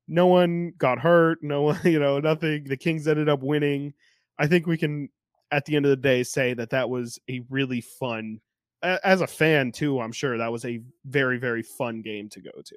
[0.09, 3.95] no one got hurt no one you know nothing the kings ended up winning.
[4.39, 5.09] I think we can
[5.51, 8.41] at the end of the day say that that was a really fun
[8.83, 12.51] as a fan too i'm sure that was a very very fun game to go
[12.65, 12.77] to.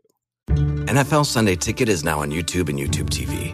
[0.89, 3.53] NFL Sunday Ticket is now on YouTube and YouTube TV,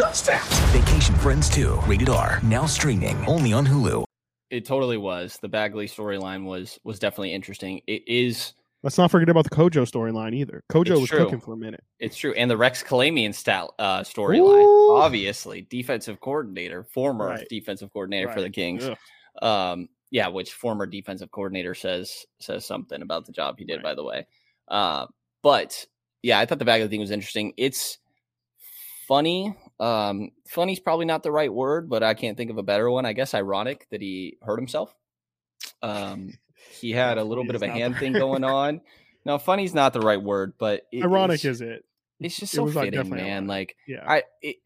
[0.00, 0.42] Who does that?
[0.72, 4.04] Vacation Friends 2, rated R, now streaming only on Hulu.
[4.48, 9.28] it totally was the bagley storyline was was definitely interesting it is let's not forget
[9.28, 11.18] about the CoJo storyline either CoJo was true.
[11.18, 16.18] cooking for a minute It's true, and the Rex Kalamian style uh, storyline, obviously defensive
[16.18, 17.46] coordinator, former Right.
[17.50, 18.84] defensive coordinator for the Kings.
[18.88, 19.44] Ugh.
[19.46, 23.82] Um, yeah, which former defensive coordinator says says something about the job he did, Right.
[23.84, 24.26] by the way.
[24.66, 25.08] Uh,
[25.42, 25.84] but
[26.22, 27.52] yeah, I thought the Bagley thing was interesting.
[27.58, 27.98] It's
[29.06, 29.54] funny.
[29.80, 33.06] Um, funny's probably not the right word, but I can't think of a better one.
[33.06, 34.94] I guess ironic that he hurt himself.
[35.82, 36.34] Um,
[36.78, 38.80] he had a little bit of a hand thing going on.
[39.22, 41.84] No, funny's not the right word, but it- ironic is it
[42.20, 43.32] it's just so like, fitting, definitely man.
[43.44, 43.48] ironic.
[43.50, 44.56] Like yeah I, it,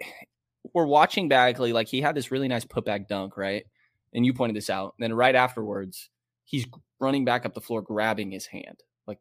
[0.73, 1.73] we're watching Bagley.
[1.73, 3.65] Like he had this really nice putback dunk, right?
[4.13, 4.95] And you pointed this out.
[5.01, 6.09] then right afterwards,
[6.45, 6.67] he's
[7.01, 9.19] running back up the floor, grabbing his hand like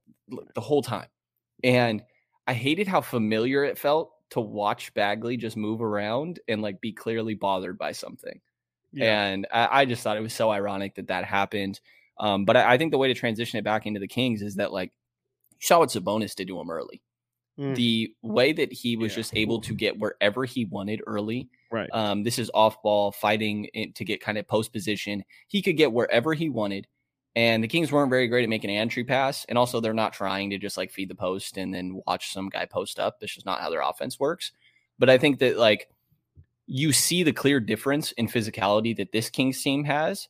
[0.53, 1.07] the whole time.
[1.63, 2.03] And
[2.45, 6.91] I hated how familiar it felt to watch Bagley just move around and like be
[6.91, 8.39] clearly bothered by something.
[8.91, 11.79] yeah And I, I just thought it was so ironic that that happened.
[12.19, 14.55] Um, but I, I think the way to transition it back into the Kings is
[14.55, 14.91] that like
[15.51, 17.01] you saw what Sabonis did to him early
[17.59, 17.75] Mm.
[17.75, 19.17] the way that he was Yeah.
[19.17, 21.49] just able to get wherever he wanted early.
[21.71, 25.23] right Um, this is off ball fighting to get kind of post position.
[25.49, 26.87] He could get wherever he wanted,
[27.35, 29.45] And the Kings weren't very great at making an entry pass.
[29.49, 32.49] And also, they're not trying to just like feed the post and then watch some
[32.49, 33.19] guy post up.
[33.19, 34.51] This is not how their offense works.
[34.99, 35.89] But I think that like
[36.67, 40.27] you see the clear difference in physicality that this Kings team has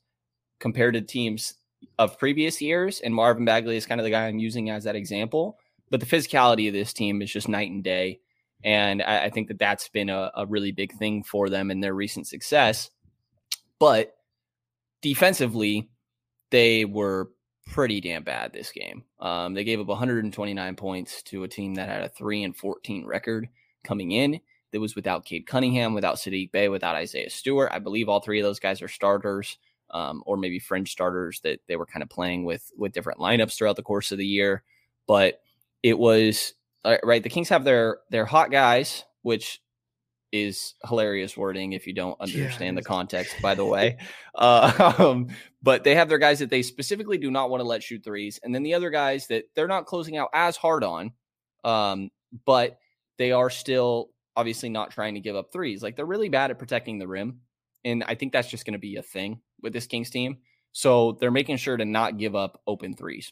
[0.59, 1.55] compared to teams
[1.99, 3.01] of previous years.
[3.01, 5.59] And Marvin Bagley is kind of the guy I'm using as that example.
[5.89, 8.19] But the physicality of this team is just night and day.
[8.63, 11.81] And I, I think that that's been a, a really big thing for them in
[11.81, 12.89] their recent success.
[13.77, 14.15] But
[15.01, 15.89] defensively,
[16.53, 17.31] they were
[17.65, 19.03] pretty damn bad this game.
[19.19, 23.07] Um, they gave up 129 points to a team that had a 3 and 14
[23.07, 23.49] record
[23.83, 24.39] coming in.
[24.71, 27.71] That was without Cade Cunningham, without Saddiq Bey, without Isaiah Stewart.
[27.71, 29.57] I believe all three of those guys are starters,
[29.89, 33.55] um, or maybe fringe starters that they were kind of playing with with different lineups
[33.55, 34.63] throughout the course of the year.
[35.07, 35.41] But
[35.83, 36.53] it was
[36.85, 37.21] uh, right.
[37.21, 39.59] The Kings have their their hot guys, which
[40.33, 43.97] is hilarious wording if you don't understand yeah, the context, by the way.
[44.33, 45.27] Uh, um,
[45.61, 48.39] but they have their guys that they specifically do not want to let shoot threes,
[48.43, 51.11] and then the other guys that they're not closing out as hard on,
[51.63, 52.09] um,
[52.45, 52.79] but
[53.17, 55.83] they are still obviously not trying to give up threes.
[55.83, 57.39] Like they're really bad at protecting the rim,
[57.85, 60.39] and I think that's just going to be a thing with this Kings team.
[60.71, 63.31] So they're making sure to not give up open threes.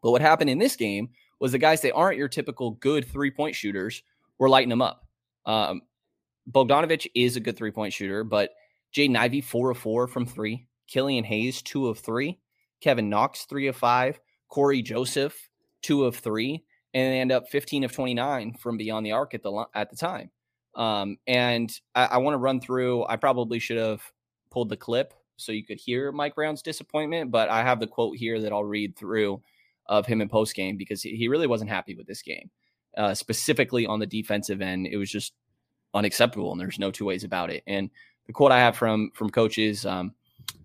[0.00, 1.08] But what happened in this game
[1.40, 4.04] was the guys that aren't your typical good three point shooters
[4.38, 5.04] were lighting them up.
[5.44, 5.82] Um,
[6.50, 8.50] Bogdanovic is a good three point shooter, but
[8.94, 10.66] Jaden Ivey, four of four from three.
[10.86, 12.38] Killian Hayes, two of three.
[12.80, 14.18] Kevin Knox, three of five.
[14.48, 15.48] Cory Joseph,
[15.82, 16.64] two of three.
[16.94, 19.96] And they end up 15 of 29 from beyond the arc at the at the
[19.96, 20.30] time.
[20.74, 23.04] Um, and I, I want to run through.
[23.06, 24.02] I probably should have
[24.50, 28.16] pulled the clip so you could hear Mike Brown's disappointment, but I have the quote
[28.16, 29.42] here that I'll read through
[29.86, 32.50] of him in post game because he, he really wasn't happy with this game,
[32.96, 34.86] uh, specifically on the defensive end.
[34.86, 35.32] It was just
[35.94, 37.62] unacceptable, and there's no two ways about it.
[37.66, 37.90] And
[38.26, 40.14] the quote I have from from coaches, um,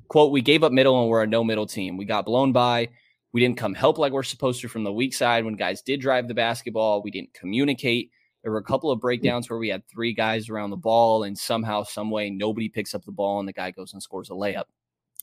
[0.08, 1.98] quote: "We gave up middle, and we're a no middle team.
[1.98, 2.90] We got blown by.
[3.32, 6.02] We didn't come help like we're supposed to from the weak side when guys did
[6.02, 7.02] drive the basketball.
[7.02, 8.12] We didn't communicate."
[8.44, 11.38] There were a couple of breakdowns where we had three guys around the ball, and
[11.38, 14.34] somehow, some way, nobody picks up the ball, and the guy goes and scores a
[14.34, 14.66] layup.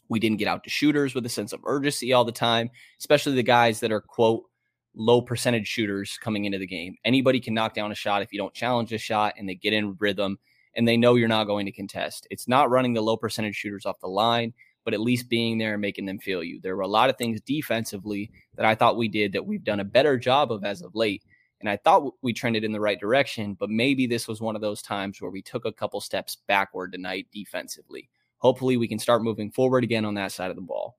[0.09, 3.35] We didn't get out to shooters with a sense of urgency all the time, especially
[3.35, 4.50] the guys that are quote
[4.95, 6.97] low percentage shooters coming into the game.
[7.05, 9.73] Anybody can knock down a shot if you don't challenge a shot and they get
[9.73, 10.39] in rhythm
[10.75, 12.27] and they know you're not going to contest.
[12.31, 14.53] It's not running the low percentage shooters off the line,
[14.85, 16.61] but at least being there and making them feel you.
[16.61, 19.81] There were a lot of things defensively that I thought we did that we've done
[19.81, 21.25] a better job of as of late.
[21.61, 24.63] And I thought we trended in the right direction, but maybe this was one of
[24.63, 28.09] those times where we took a couple steps backward tonight defensively.
[28.39, 30.97] Hopefully, we can start moving forward again on that side of the ball.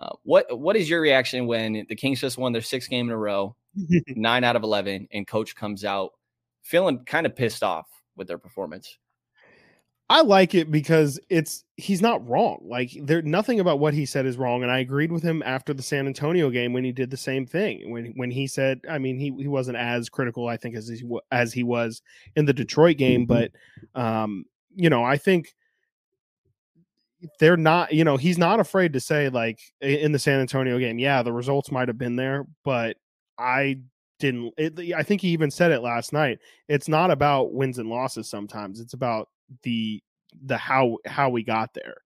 [0.00, 3.12] Uh, what what is your reaction when the Kings just won their sixth game in
[3.12, 3.56] a row,
[4.08, 6.12] nine out of eleven, and coach comes out
[6.62, 7.86] feeling kind of pissed off
[8.16, 8.98] with their performance?
[10.10, 12.60] I like it because it's he's not wrong.
[12.62, 14.62] Like there nothing about what he said is wrong.
[14.62, 17.44] And I agreed with him after the San Antonio game when he did the same
[17.44, 17.90] thing.
[17.90, 21.04] When when he said, I mean, he, he wasn't as critical, I think, as he
[21.30, 22.00] as he was
[22.36, 23.26] in the Detroit game.
[23.26, 23.50] But
[23.94, 24.44] um,
[24.74, 25.54] you know, I think
[27.38, 30.98] they're not, you know, he's not afraid to say like in the San Antonio game,
[30.98, 32.96] yeah, the results might have been there, but
[33.38, 33.80] I
[34.18, 36.38] didn't it, I think he even said it last night.
[36.68, 38.80] It's not about wins and losses sometimes.
[38.80, 39.28] It's about
[39.62, 40.02] the
[40.44, 41.98] the how how we got there.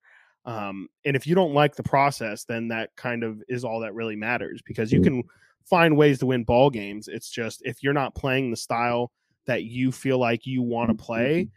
[0.45, 3.95] Um and if you don't like the process, then that kind of is all that
[3.95, 5.23] really matters because you can
[5.65, 7.09] find ways to win ball games.
[7.09, 9.13] It's just if you're not playing the style
[9.47, 11.49] that you feel like you want to play,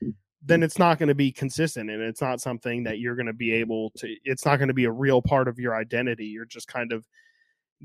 [0.43, 3.33] then it's not going to be consistent and it's not something that you're going to
[3.33, 6.25] be able to it's not going to be a real part of your identity.
[6.25, 7.07] You're just kind of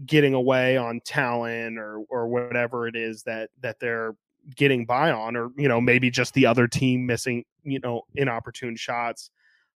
[0.07, 4.15] getting away on talent or or whatever it is that that they're
[4.57, 8.77] getting by on or you know maybe just the other team missing you know inopportune
[8.77, 9.31] shots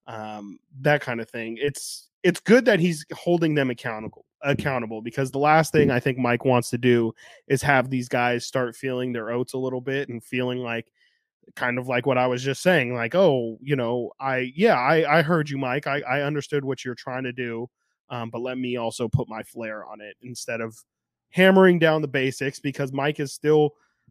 [0.07, 1.59] um that kind of thing.
[1.61, 6.19] It's it's good that he's holding them accountable accountable because the last thing i think
[6.19, 7.15] mike wants to do
[7.47, 10.91] is have these guys start feeling their oats a little bit and feeling like
[11.57, 15.19] kind of like what I was just saying, like, oh, you know, I yeah, I
[15.19, 15.87] I heard you, Mike.
[15.87, 17.69] I I understood what you're trying to do,
[18.11, 20.77] um, but let me also put my flair on it instead of
[21.31, 23.71] hammering down the basics because Mike is still,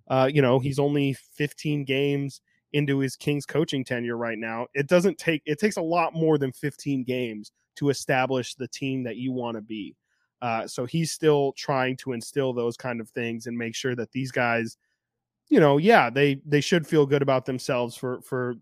[0.09, 2.41] uh, you know, he's only 15 games
[2.73, 4.67] into his Kings coaching tenure right now.
[4.73, 9.03] It doesn't take it takes a lot more than 15 games to establish the team
[9.03, 9.95] that you want to be.
[10.41, 14.11] Uh, so he's still trying to instill those kind of things and make sure that
[14.11, 14.77] these guys
[15.51, 18.55] you know, yeah, they they should feel good about themselves for for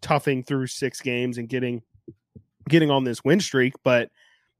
[0.00, 1.82] toughing through six games and getting
[2.68, 4.10] getting on this win streak, but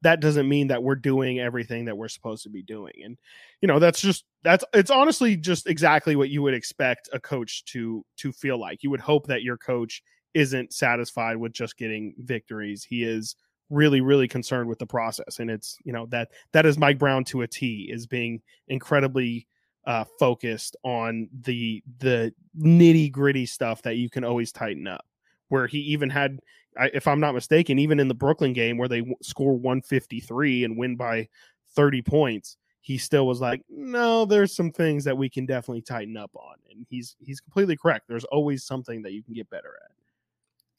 [0.03, 2.93] that doesn't mean that we're doing everything that we're supposed to be doing.
[3.05, 3.17] And
[3.61, 7.65] you know, that's just that's it's honestly just exactly what you would expect a coach
[7.67, 8.83] to to feel like.
[8.83, 10.03] You would hope that your coach
[10.35, 12.83] isn't satisfied with just getting victories.
[12.83, 13.37] He is
[13.71, 17.25] really really concerned with the process and it's you know that that is mike brown
[17.25, 19.45] to a t is being incredibly
[19.87, 25.07] uh focused on the the nitty gritty stuff that you can always tighten up
[25.49, 26.41] where he even had
[26.79, 30.65] I, if i'm not mistaken even in the brooklyn game where they w- score 153
[30.65, 31.29] and win by
[31.75, 36.17] 30 points he still was like no there's some things that we can definitely tighten
[36.17, 39.79] up on and he's he's completely correct there's always something that you can get better
[39.85, 39.91] at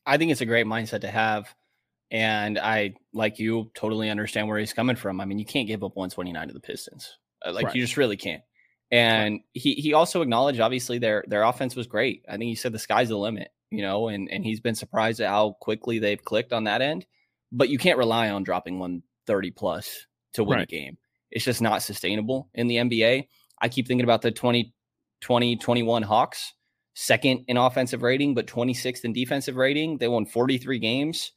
[0.06, 1.54] I think it's a great mindset to have.
[2.10, 5.20] And I, like you, totally understand where he's coming from.
[5.20, 7.18] I mean, you can't give up 129 to the Pistons.
[7.46, 7.76] Uh, Like Right.
[7.76, 8.44] you just really can't.
[8.92, 12.24] And he he also acknowledged obviously their their offense was great.
[12.28, 15.20] I think he said the sky's the limit, you know, and and he's been surprised
[15.20, 17.06] at how quickly they've clicked on that end.
[17.52, 20.98] But you can't rely on dropping 130 plus to win a game.
[21.32, 23.28] It's just not sustainable in the NBA.
[23.62, 26.54] I keep thinking about the 2020 21 Hawks,
[26.94, 29.98] second in offensive rating, but 26th in defensive rating.
[29.98, 31.34] They won 43 games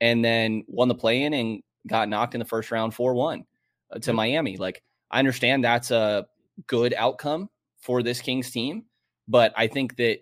[0.00, 3.44] and then won the play in and got knocked in the first round 4 1
[3.90, 4.56] uh, to Miami.
[4.56, 6.26] Like, I understand that's a
[6.66, 7.48] good outcome
[7.80, 8.84] for this Kings team,
[9.28, 10.18] but I think that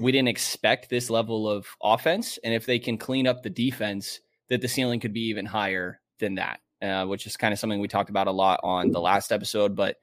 [0.00, 2.38] we didn't expect this level of offense.
[2.44, 6.00] And if they can clean up the defense, that the ceiling could be even higher
[6.18, 9.00] than that, uh, which is kind of something we talked about a lot on the
[9.00, 9.74] last episode.
[9.76, 9.96] But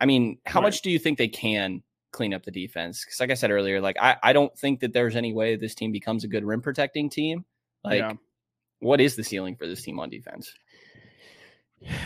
[0.00, 0.66] I mean, how Right.
[0.66, 1.82] much do you think they can
[2.12, 3.04] clean up the defense?
[3.04, 5.74] Because, like I said earlier, like I, I don't think that there's any way this
[5.74, 7.44] team becomes a good rim protecting team.
[7.84, 8.12] Like, Yeah.
[8.80, 10.52] what is the ceiling for this team on defense?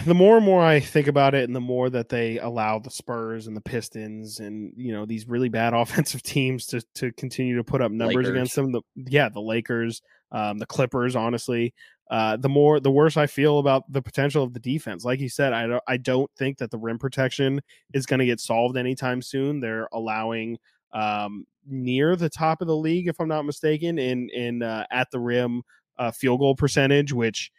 [0.07, 2.91] The more and more I think about it, and the more that they allow the
[2.91, 7.57] Spurs and the Pistons and you know these really bad offensive teams to to continue
[7.57, 8.31] to put up numbers Lakers.
[8.31, 10.03] against them, the yeah, the Lakers,
[10.33, 11.75] um, the Clippers, honestly,
[12.11, 15.05] uh, the more the worse I feel about the potential of the defense.
[15.05, 17.61] Like you said, I don't I don't think that the rim protection
[17.93, 19.61] is going to get solved anytime soon.
[19.61, 20.59] They're allowing
[20.93, 25.11] um, near the top of the league, if I'm not mistaken, in in uh, at
[25.11, 25.63] the rim
[25.99, 27.51] uh, field goal percentage, which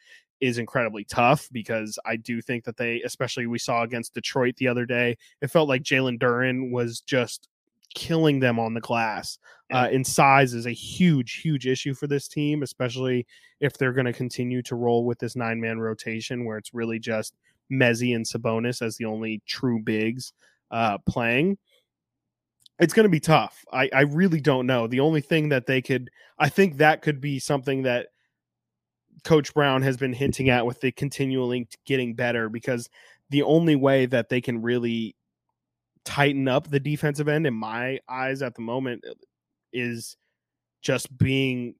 [0.42, 4.68] is incredibly tough because I do think that they, especially we saw against Detroit the
[4.68, 7.50] other day, it felt like Jalen Duren was just
[7.94, 9.38] killing them on the glass.
[9.72, 13.26] Uh, and size is a huge, huge issue for this team, especially
[13.60, 17.00] if they're going to continue to roll with this nine man rotation where it's really
[17.00, 17.36] just
[17.72, 20.34] Mezzi and Sabonis as the only true bigs
[20.72, 21.58] uh, playing.
[22.80, 23.64] It's going to be tough.
[23.72, 24.88] I, I really don't know.
[24.88, 26.10] The only thing that they could,
[26.40, 28.08] I think that could be something that
[29.24, 32.90] Coach Brown has been hinting at with the continually getting better because
[33.30, 35.16] the only way that they can really
[36.06, 39.14] tighten up the defensive end in my eyes at the moment uh,
[39.72, 40.18] is
[40.82, 41.76] just being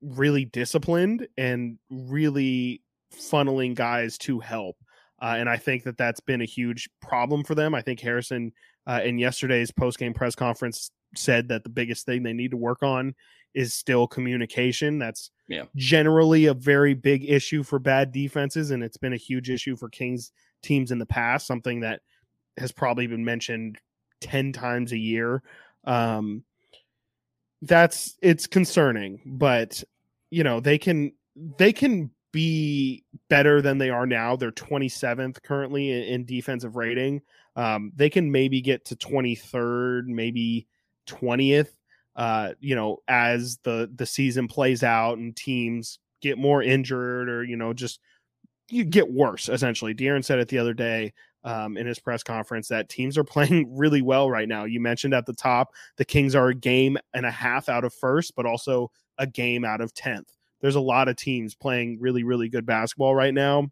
[0.00, 2.82] really disciplined and really
[3.14, 4.76] funneling guys to help.
[5.20, 7.74] Uh, and I think that that's been a huge problem for them.
[7.74, 8.52] I think Harrison
[8.86, 12.56] uh, in yesterday's post game press conference said that the biggest thing they need to
[12.56, 13.14] work on
[13.56, 14.98] is still communication.
[15.00, 15.64] That's Yeah.
[15.74, 19.88] generally a very big issue for bad defenses, and it's been a huge issue for
[19.88, 20.30] Kings
[20.62, 21.46] teams in the past.
[21.46, 22.02] Something that
[22.58, 23.78] has probably been mentioned
[24.20, 25.42] ten times a year.
[25.84, 26.44] Um,
[27.62, 29.82] that's it's concerning, but
[30.30, 31.12] you know they can
[31.58, 34.36] they can be better than they are now.
[34.36, 37.22] They're 27th currently in, in defensive rating.
[37.54, 40.66] Um, they can maybe get to 23rd, maybe
[41.06, 41.70] 20th.
[42.16, 47.44] Uh, you know, as the the season plays out and teams get more injured or
[47.44, 48.00] you know just
[48.68, 49.94] you get worse essentially.
[49.94, 51.12] De'Aaron said it the other day
[51.44, 54.64] um, in his press conference that teams are playing really well right now.
[54.64, 57.94] You mentioned at the top the Kings are a game and a half out of
[57.94, 60.28] first, but also a game out of 10th.
[60.60, 63.70] There's a lot of teams playing really, really good basketball right now.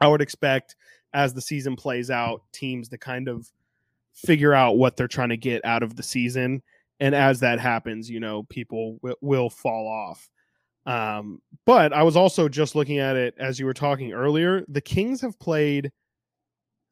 [0.00, 0.76] I would expect
[1.12, 3.50] as the season plays out, teams to kind of
[4.12, 6.62] figure out what they're trying to get out of the season.
[7.00, 10.28] And as that happens, you know, people w- will fall off.
[10.86, 14.64] Um, but I was also just looking at it as you were talking earlier.
[14.68, 15.90] The Kings have played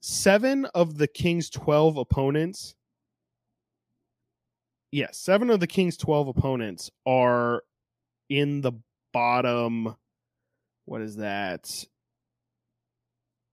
[0.01, 2.75] seven of the Kings' 12 opponents.
[4.91, 7.63] Yes, seven of the Kings' 12 opponents are
[8.29, 8.73] in the
[9.13, 9.95] bottom.
[10.85, 11.71] What is that?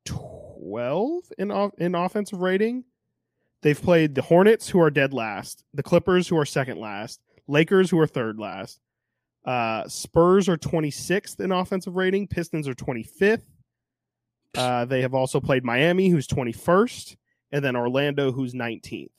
[0.05, 2.83] 12 in, in offensive rating.
[3.61, 7.89] They've played the Hornets, who are dead last, the Clippers, who are second last, Lakers,
[7.89, 8.79] who are third last.
[9.45, 12.27] Uh, Spurs are 26th in offensive rating.
[12.27, 13.43] Pistons are 25th.
[14.55, 17.15] Uh, they have also played Miami, who's 21st,
[17.51, 19.09] and then Orlando, who's 19th.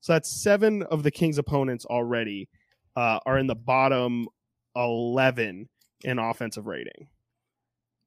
[0.00, 2.48] So that's seven of the Kings' opponents already
[2.96, 4.28] uh, are in the bottom
[4.76, 5.68] 11
[6.04, 7.08] in offensive rating.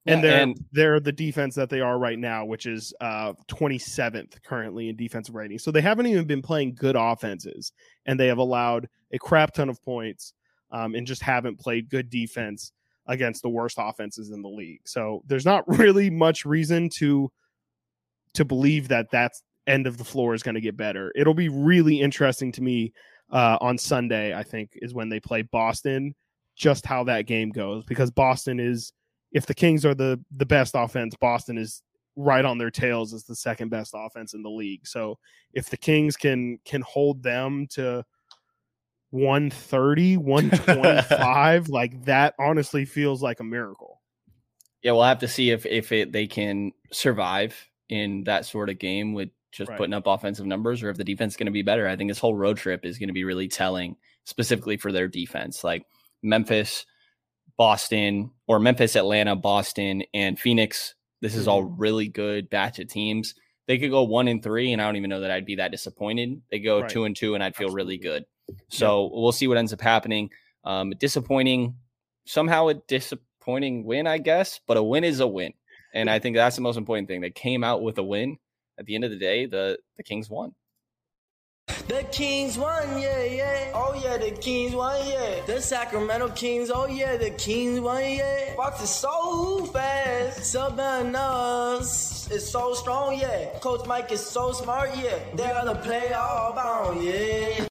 [0.05, 4.41] And they're and- they're the defense that they are right now, which is uh 27th
[4.43, 5.59] currently in defensive rating.
[5.59, 7.71] So they haven't even been playing good offenses,
[8.05, 10.33] and they have allowed a crap ton of points,
[10.71, 12.71] um, and just haven't played good defense.
[13.07, 14.79] against the worst offenses in the league.
[14.85, 17.29] So there's not really much reason to
[18.33, 21.11] to believe that that's end of the floor is going to get better.
[21.15, 22.93] It'll be really interesting to me
[23.29, 24.33] uh, on Sunday.
[24.33, 26.15] I think is when they play Boston.
[26.55, 28.93] Just how that game goes because Boston is
[29.33, 31.81] if the Kings are the the best offense, Boston is
[32.15, 34.85] right on their tails as the second best offense in the league.
[34.87, 35.17] So
[35.53, 38.05] if the Kings can can hold them to
[39.09, 44.01] 130, 125, like that honestly feels like a miracle.
[44.81, 47.55] Yeah, we'll have to see if if it, they can survive
[47.89, 49.77] in that sort of game with just Right.
[49.77, 51.87] putting up offensive numbers, or if the defense is going to be better.
[51.87, 55.07] I think this whole road trip is going to be really telling, specifically for their
[55.07, 55.63] defense.
[55.63, 55.85] Like
[56.23, 56.85] Memphis,
[57.63, 60.95] Boston, or Memphis, Atlanta, Boston, and Phoenix.
[61.21, 63.35] This is all really good batch of teams.
[63.69, 65.71] They could go one and three, and I don't even know that I'd be that
[65.71, 66.41] disappointed.
[66.51, 66.89] They go Right.
[66.89, 68.25] two and two, and I'd feel really good.
[68.67, 70.29] So we'll see what ends up happening.
[70.65, 71.77] Um, disappointing,
[72.25, 75.53] somehow a disappointing win, I guess, but a win is a win,
[75.93, 77.21] and I think that's the most important thing.
[77.21, 78.39] They came out with a win.
[78.77, 80.53] At the end of the day, the the Kings won.
[81.67, 83.71] The Kings won, yeah, yeah.
[83.73, 85.41] Oh yeah, the Kings won, yeah.
[85.45, 88.53] The Sacramento Kings, oh yeah, the Kings won, yeah.
[88.55, 93.57] Fox is so fast, so us is so strong, yeah.
[93.59, 95.17] Coach Mike is so smart, yeah.
[95.35, 97.65] They're gonna play all bound, yeah.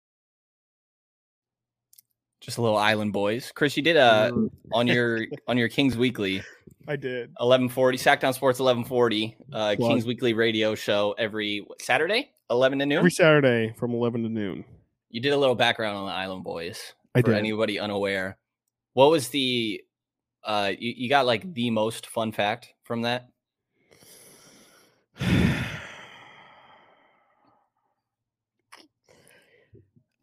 [2.40, 3.52] Just a little island boys.
[3.54, 4.50] Chris, you did uh Mm.
[4.72, 6.42] on your on your Kings Weekly
[6.88, 7.30] I did.
[7.38, 12.86] eleven forty Sactown Sports eleven forty uh, Kings Weekly radio show every Saturday eleven to
[12.86, 12.98] noon.
[12.98, 14.64] Every Saturday from 11 to noon.
[15.10, 17.38] You did a little background on the Island Boys I for did.
[17.38, 18.38] anybody unaware.
[18.94, 19.82] What was the
[20.44, 23.28] uh you, you got like the most fun fact from that?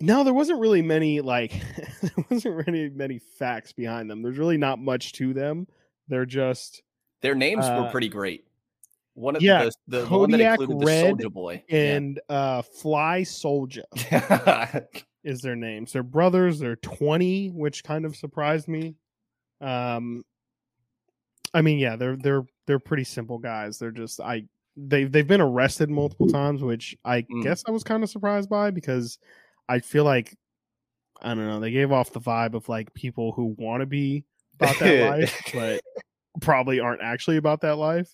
[0.01, 1.51] No, there wasn't really many like
[2.01, 4.21] there wasn't really many facts behind them.
[4.21, 5.67] There's really not much to them.
[6.07, 6.81] They're just
[7.21, 8.45] Their names were Uh, pretty great.
[9.19, 11.63] One of yeah, the, the, the one that Kodiak included the Red Soldier Boy.
[11.67, 11.95] Yeah.
[11.95, 13.83] and uh Fly Soldier
[15.23, 15.91] is their names.
[15.91, 16.57] They're brothers.
[16.59, 18.95] They're 20, which kind of surprised me.
[19.59, 20.23] Um
[21.53, 23.77] I mean, yeah, they're they're they're pretty simple guys.
[23.77, 24.45] They're just I
[24.77, 27.43] they they've been arrested multiple times, which I Mm.
[27.43, 29.19] guess I was kind of surprised by because
[29.67, 30.33] I feel like
[31.21, 34.23] I don't know, they gave off the vibe of like people who want to be
[34.61, 35.81] about that life, but
[36.39, 38.09] probably aren't actually about that life.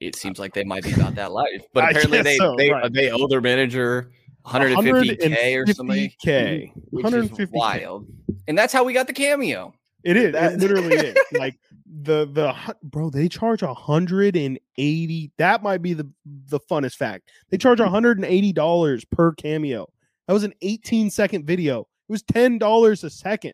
[0.00, 1.62] It seems like they might be about that life.
[1.72, 2.92] But apparently they so, they, right.
[2.92, 4.10] they owe their manager
[4.46, 6.10] 150k or something.
[6.24, 6.72] 150K.
[6.90, 7.40] which 150K.
[7.40, 8.06] is wild.
[8.48, 9.74] And that's how we got the cameo.
[10.02, 10.32] It is.
[10.32, 11.16] That- It literally is.
[11.38, 11.58] Like
[12.02, 15.32] the the bro, they charge a hundred and eighty.
[15.38, 16.10] That might be the
[16.46, 17.30] the funnest fact.
[17.50, 19.88] They charge a hundred and eighty dollars per cameo.
[20.26, 21.80] That was an eighteen second video.
[21.80, 23.52] It was ten dollars a second.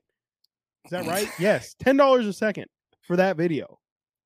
[0.85, 1.29] Is that right?
[1.39, 2.67] yes, ten dollars a second
[3.01, 3.79] for that video.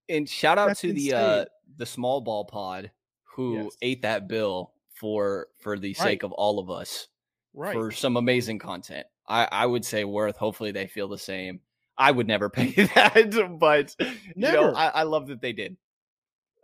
[0.09, 1.45] And shout out That's to the uh
[1.81, 2.93] the small ball pod
[3.25, 3.77] who Yes.
[3.83, 5.97] ate that bill for for the Right.
[5.97, 7.09] sake of all of us
[7.55, 7.73] Right.
[7.73, 9.07] for some amazing content.
[9.29, 10.37] I I would say worth.
[10.37, 11.61] Hopefully they feel the same.
[11.99, 14.07] I would never pay that, but you
[14.37, 14.77] know, Never.
[14.77, 15.77] I, I love that they did.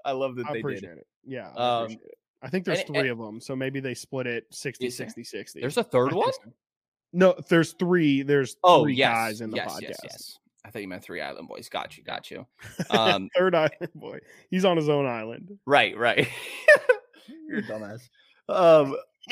[0.04, 0.84] I love that I they did.
[0.84, 1.06] it.
[1.26, 2.18] Yeah, I Um, appreciate it.
[2.42, 4.90] I think there's and- three and- of them, so maybe they split it 60 there?
[4.92, 5.60] 60 60.
[5.60, 6.32] There's a third one?
[6.32, 6.52] so.
[7.12, 8.22] No, there's three.
[8.22, 9.80] There's Oh, three yes, guys in the yes, podcast.
[9.82, 10.38] yes, yes.
[10.66, 11.68] I thought you meant three island boys.
[11.68, 12.46] Got you, got you.
[12.90, 14.18] Um, Third island boy.
[14.50, 15.58] He's on his own island.
[15.64, 16.28] right, right.
[17.48, 18.08] You're a dumbass.
[18.48, 18.96] Um,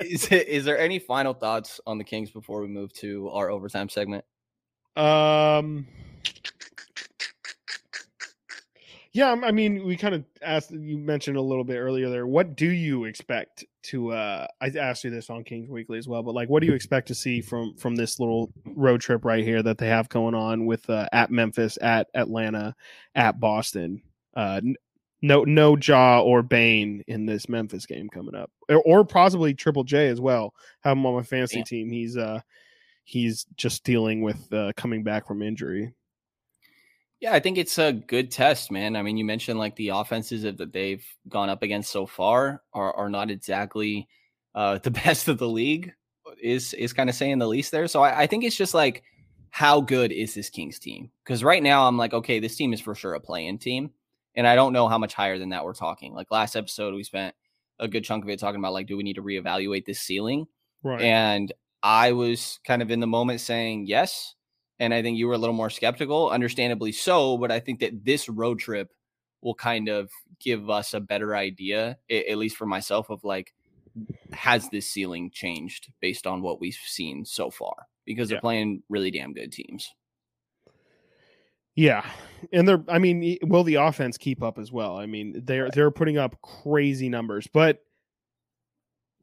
[0.00, 3.88] is, is there any final thoughts on the Kings before we move to our overtime
[3.88, 4.24] segment?
[4.96, 5.86] Um.
[9.12, 10.70] Yeah, I mean, we kind of asked.
[10.70, 12.26] You mentioned a little bit earlier there.
[12.26, 14.12] What do you expect to?
[14.12, 16.74] uh I asked you this on Kings Weekly as well, but like, what do you
[16.74, 20.34] expect to see from from this little road trip right here that they have going
[20.34, 22.74] on with uh, at Memphis, at Atlanta,
[23.14, 24.02] at Boston?
[24.34, 24.60] Uh,
[25.22, 29.84] no, no Ja or Bane in this Memphis game coming up, or, or possibly Triple
[29.84, 30.52] J as well.
[30.82, 31.64] Have him on my fantasy Damn.
[31.64, 31.90] team.
[31.90, 32.40] He's uh
[33.04, 35.92] he's just dealing with uh, coming back from injury.
[37.24, 38.96] Yeah, I think it's a good test, man.
[38.96, 42.94] I mean, you mentioned like the offenses that they've gone up against so far are
[42.94, 44.08] are not exactly
[44.54, 45.94] uh, the best of the league.
[46.42, 47.88] Is is kind of saying the least there.
[47.88, 49.04] So I, I think it's just like
[49.48, 51.12] how good is this Kings team?
[51.24, 53.92] Because right now I'm like, okay, this team is for sure a play-in team,
[54.34, 56.12] and I don't know how much higher than that we're talking.
[56.12, 57.34] Like last episode, we spent
[57.78, 60.46] a good chunk of it talking about like, do we need to reevaluate this ceiling?
[60.82, 61.00] Right.
[61.00, 64.34] And I was kind of in the moment saying yes.
[64.80, 67.36] And I think you were a little more skeptical, understandably so.
[67.38, 68.92] But I think that this road trip
[69.40, 70.10] will kind of
[70.40, 73.54] give us a better idea, at least for myself, of like,
[74.32, 77.86] has this ceiling changed based on what we've seen so far?
[78.04, 79.94] Because they're playing really damn good teams.
[81.76, 82.04] Yeah,
[82.52, 82.84] and they're.
[82.88, 84.96] I mean, will the offense keep up as well?
[84.96, 87.80] I mean, they're they're putting up crazy numbers, but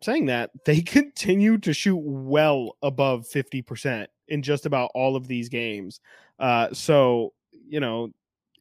[0.01, 5.27] saying that they continue to shoot well above fifty percent in just about all of
[5.27, 5.99] these games.
[6.39, 7.33] Uh, so
[7.67, 8.09] you know,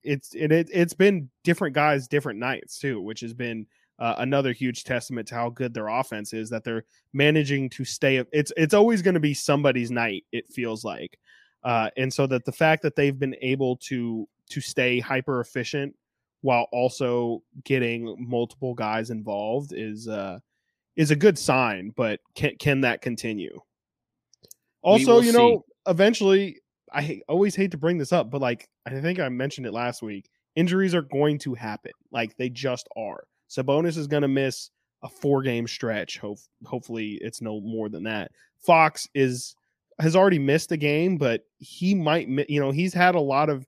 [0.03, 3.67] it's it, it it's been different guys, different nights too, which has been.
[3.99, 8.25] Uh, another huge testament to how good their offense is that they're managing to stay
[8.33, 11.19] it's it's always going to be somebody's night it feels like
[11.65, 15.95] uh, and so that the fact that they've been able to to stay hyper efficient
[16.41, 20.39] while also getting multiple guys involved is uh
[21.01, 23.59] is a good sign but can can that continue
[24.83, 25.91] also you know see.
[25.91, 26.61] eventually
[26.93, 30.03] i always hate to bring this up but like i think i mentioned it last
[30.03, 34.71] week injuries are going to happen like they just are sabonis is going to miss
[35.03, 38.31] a four game stretch hope hopefully it's no more than that
[38.61, 39.55] fox is
[40.01, 43.49] has already missed a game, but he might, mi- you know, he's had a lot
[43.49, 43.67] of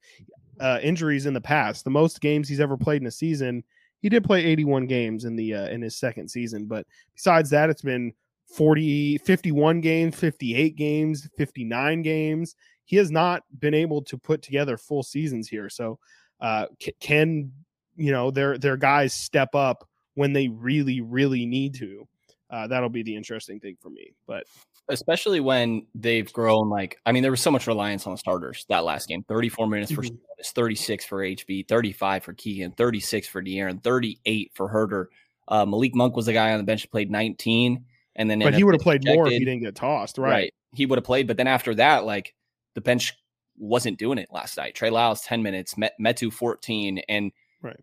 [0.60, 1.84] uh, injuries in the past.
[1.84, 3.62] The most games he's ever played in a season,
[4.02, 7.70] he did play 81 games in the uh, in his second season, but besides that,
[7.70, 8.12] it's been
[8.46, 12.56] 40, 51 games, 58 games, 59 games.
[12.84, 15.70] He has not been able to put together full seasons here.
[15.70, 15.98] So,
[16.40, 16.66] uh,
[17.00, 17.52] can
[17.94, 22.06] you know their their guys step up when they really, really need to?
[22.52, 24.12] Uh, that'll be the interesting thing for me.
[24.26, 24.44] But
[24.88, 28.66] especially when they've grown like i mean there was so much reliance on the starters
[28.68, 30.18] that last game 34 minutes for Mhm.
[30.40, 35.06] Sabonis, 36 for hb 35 for keegan 36 for de'aaron 38 for huerter
[35.46, 37.84] uh, malik monk was the guy on the bench that played 19
[38.16, 40.30] and then but he would have played getting more if he didn't get tossed, right.
[40.30, 40.54] right?
[40.74, 42.34] he would have played but then after that like
[42.74, 43.14] the bench
[43.56, 47.30] wasn't doing it last night trey lyles 10 minutes Met- metu 14 and
[47.62, 47.80] Right.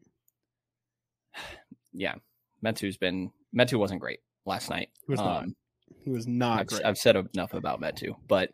[1.93, 2.15] yeah
[2.63, 5.43] metu's been metu wasn't great last night He was not.
[5.43, 5.55] Um,
[6.03, 6.85] He was not I've, great.
[6.85, 8.49] I've said enough about Metu, but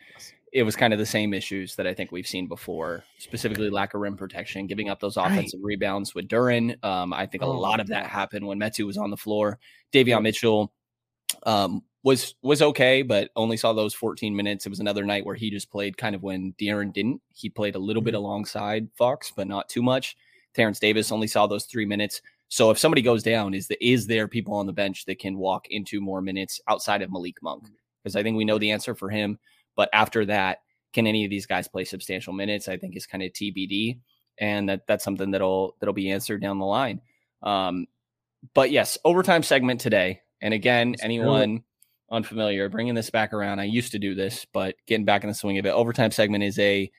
[0.54, 3.94] it was kind of the same issues that I think we've seen before, specifically lack
[3.94, 5.32] of rim protection, giving up those Right.
[5.32, 6.82] offensive rebounds with Duren.
[6.84, 9.60] Um, I think a Oh lot of that happened when Metu was on the floor.
[9.92, 10.72] Davion Mitchell
[11.44, 14.66] um, was was okay, but only saw those 14 minutes.
[14.66, 17.22] It was another night where he just played kind of when De'Aaron didn't.
[17.34, 18.18] He played a little bit Mhm.
[18.18, 20.16] alongside Fox, but not too much.
[20.54, 22.22] Terrence Davis only saw those three minutes.
[22.48, 25.38] So if somebody goes down, is the is there people on the bench that can
[25.38, 27.68] walk into more minutes outside of Malik Monk?
[28.04, 29.40] Because I think we know the answer for him.
[29.76, 30.60] But after that,
[30.94, 32.68] can any of these guys play substantial minutes?
[32.68, 34.00] I think is kind of TBD,
[34.38, 37.02] and that that's something that'll that'll be answered down the line.
[37.42, 37.88] Um,
[38.54, 40.22] but yes, overtime segment today.
[40.42, 41.64] And again, Let's anyone
[42.12, 43.60] unfamiliar, bringing this back around.
[43.60, 45.70] I used to do this, but getting back in the swing of it.
[45.70, 46.92] Overtime segment is a,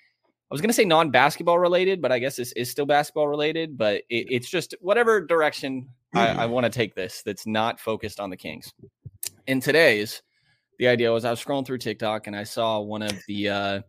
[0.48, 3.26] I was going to say non basketball related, but I guess this is still basketball
[3.26, 3.76] related.
[3.76, 8.20] But it, it's just whatever direction I, I want to take this that's not focused
[8.20, 8.72] on the Kings.
[9.48, 10.22] In today's,
[10.78, 13.80] the idea was I was scrolling through TikTok and I saw one of the, uh,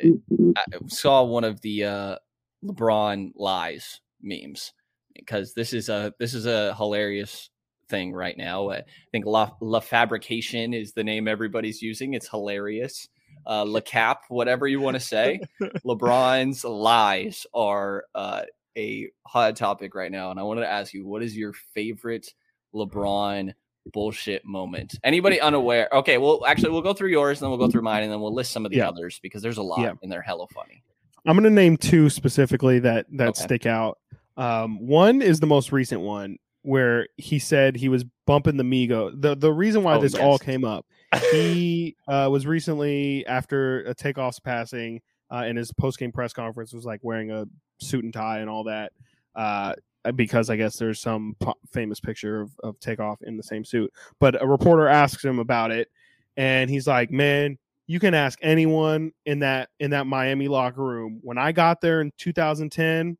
[0.00, 2.16] I saw one of the uh,
[2.64, 4.72] LeBron lies memes
[5.14, 7.50] because this is a this is a hilarious
[7.88, 8.70] thing right now.
[8.70, 12.14] I think La, La Fabrication is the name everybody's using.
[12.14, 13.08] It's hilarious.
[13.46, 15.40] Uh, La Cap, whatever you want to say.
[15.84, 18.42] LeBron's lies are uh,
[18.76, 22.32] a hot topic right now, and I wanted to ask you, what is your favorite
[22.74, 23.52] LeBron
[23.92, 24.94] bullshit moment?
[25.04, 25.88] Anybody unaware?
[25.92, 28.20] Okay, well, actually, we'll go through yours, and then we'll go through mine, and then
[28.20, 28.88] we'll list some of the Yeah.
[28.88, 29.92] others because there's a lot, Yeah.
[30.02, 30.82] and they're hella funny.
[31.26, 33.42] I'm going to name two specifically that that Okay.
[33.42, 33.98] stick out.
[34.36, 39.12] Um, one is the most recent one where he said he was bumping the Migo.
[39.20, 40.86] The the reason why Oh, this all came up,
[41.30, 45.00] he uh, was recently after a takeoff's passing
[45.30, 47.46] uh, in his post game press conference was like wearing a
[47.78, 48.92] suit and tie and all that.
[49.34, 49.74] Uh,
[50.14, 53.92] because I guess there's some po- famous picture of, of takeoff in the same suit.
[54.18, 55.88] But a reporter asks him about it,
[56.36, 57.56] and he's like, "Man,
[57.86, 61.20] you can ask anyone in that in that Miami locker room.
[61.22, 63.16] When I got there in 2010,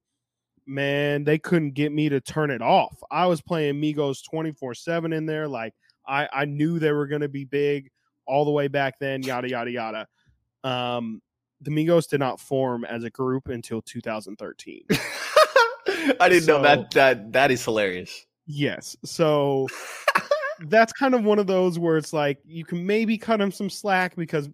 [0.67, 2.97] man, they couldn't get me to turn it off.
[3.11, 5.75] I was playing Migos 24/7 in there like
[6.07, 7.91] I I knew they were going to be big
[8.27, 10.07] all the way back then, yada yada yada.
[10.65, 11.21] Um
[11.61, 14.83] the Migos did not form as a group until 2013.
[16.21, 16.91] I didn't know that.
[16.93, 18.27] That that is hilarious.
[18.47, 18.97] Yes.
[19.05, 19.69] So
[20.67, 23.71] that's kind of one of those where it's like you can maybe cut him some
[23.71, 24.49] slack because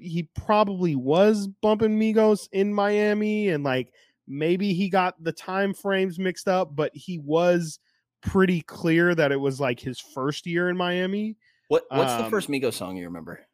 [0.00, 3.92] he probably was bumping Migos in Miami and like
[4.26, 7.78] maybe he got the time frames mixed up, but he was
[8.22, 11.36] pretty clear that it was like his first year in Miami.
[11.68, 13.46] What What's the Um, first Migos song you remember?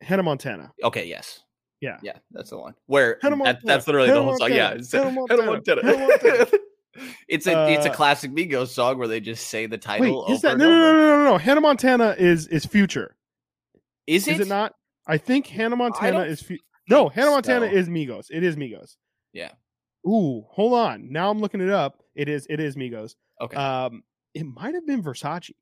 [0.00, 0.72] Hannah Montana.
[0.82, 1.40] Okay, yes,
[1.80, 1.98] Yeah.
[2.02, 2.74] yeah, that's the one.
[2.86, 4.50] Where Hannah that, Montana, that's literally the Hannah whole song.
[4.52, 5.82] Yeah, Montana, it's Hannah Hannah Montana, Montana.
[5.82, 6.46] Hannah Montana.
[7.28, 10.24] it's a it's a Uh, classic Migos song where they just say the title.
[10.26, 11.38] Wait, is over that no, no, no, no, no, no.
[11.38, 13.16] Hannah Montana is is future.
[14.06, 14.34] Is it?
[14.34, 14.74] Is it not?
[15.06, 16.58] I think Hannah Montana is fu-
[16.88, 17.74] no Hannah Montana so.
[17.76, 18.26] is Migos.
[18.30, 18.96] It is Migos.
[19.32, 19.52] Yeah.
[20.06, 21.10] Ooh, hold on.
[21.10, 22.02] Now I'm looking it up.
[22.14, 23.14] It is it is Migos.
[23.44, 23.56] Okay.
[23.56, 24.02] Um,
[24.34, 25.52] it might have been Versace,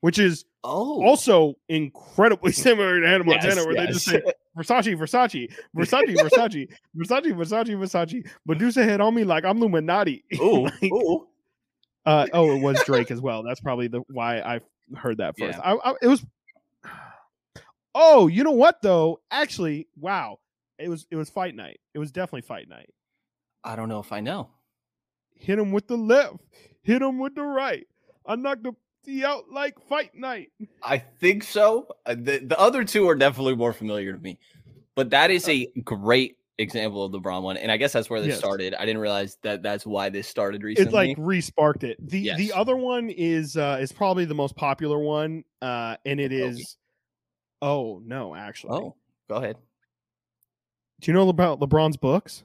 [0.00, 4.22] which is oh also incredibly similar to Hannah Yes, Montana, where they just say
[4.56, 8.28] Versace, Versace, Versace, Versace, Versace, Versace, Versace.
[8.46, 10.24] Medusa head on me like I'm Illuminati.
[10.40, 11.26] Ooh, Like, ooh.
[12.06, 13.42] uh, oh, it was Drake as well.
[13.42, 14.60] That's probably the why I
[14.96, 15.58] heard that first.
[15.58, 15.74] Yeah.
[15.74, 16.24] I, I, it was.
[17.94, 19.20] Oh, you know what though?
[19.30, 20.38] Actually, wow,
[20.78, 21.78] it was it was fight night.
[21.92, 22.88] It was definitely fight night.
[23.62, 24.48] I don't know if I know.
[25.42, 26.36] Hit him with the left,
[26.82, 27.84] hit him with the right.
[28.24, 28.72] I knocked the
[29.04, 30.52] T out like fight night.
[30.84, 31.88] I think so.
[32.06, 34.38] Uh, The, the other two are definitely more familiar to me,
[34.94, 38.20] but that is a great example of the Braun one, and I guess that's where
[38.20, 38.38] this Yes.
[38.38, 38.74] started.
[38.74, 40.90] I didn't realize that that's why this started recently.
[40.90, 41.96] It like re-sparked it.
[42.08, 42.38] The Yes.
[42.38, 46.76] the other one is uh is probably the most popular one, uh, and it is.
[47.60, 48.74] Oh no, actually.
[48.74, 48.94] oh,
[49.28, 49.56] go ahead.
[51.00, 52.44] Do you know about LeBron's books?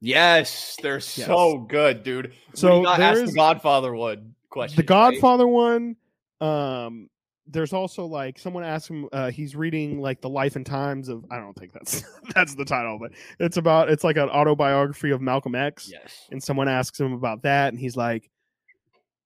[0.00, 2.32] Yes, they're so good, dude.
[2.54, 4.76] So So not ask there's- the Godfather one question.
[4.76, 5.12] the right?
[5.12, 5.96] Godfather one.
[6.40, 7.10] Um,
[7.50, 9.08] there's also like someone asked him.
[9.10, 11.24] Uh, he's reading like the life and times of.
[11.30, 13.88] I don't think that's that's the title, but it's about.
[13.90, 15.88] It's like an autobiography of Malcolm X.
[15.90, 16.28] Yes.
[16.30, 18.30] And someone asks him about that, and he's like,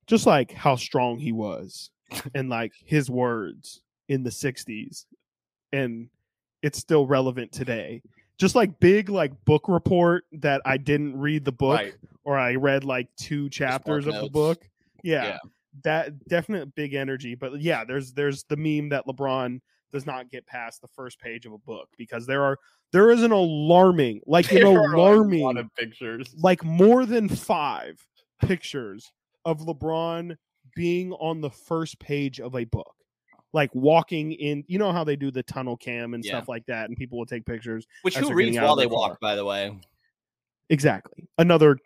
[0.06, 1.90] just like how strong he was,
[2.34, 5.04] and like his words in the '60s,
[5.72, 6.08] and
[6.62, 8.02] it's still relevant today.
[8.42, 11.94] Just like big like book report that I didn't read the book Right.
[12.24, 14.68] or I read like two chapters of the book.
[15.04, 15.38] Yeah, Yeah.
[15.84, 17.36] that definite big energy.
[17.36, 19.60] But yeah, there's there's the meme that LeBron
[19.92, 22.58] does not get past the first page of a book because there are
[22.92, 26.34] there is an alarming like an There are a alarming lot of pictures.
[26.38, 28.04] like more than five
[28.44, 29.12] pictures
[29.44, 30.36] of LeBron
[30.74, 32.92] being on the first page of a book.
[33.52, 36.30] Like walking in, you know how they do the tunnel cam and Yeah.
[36.38, 37.86] stuff like that, and people will take pictures.
[38.02, 38.94] Which who reads while they car.
[38.94, 39.20] walk?
[39.20, 39.78] By the way,
[40.70, 41.28] Exactly.
[41.36, 41.76] Another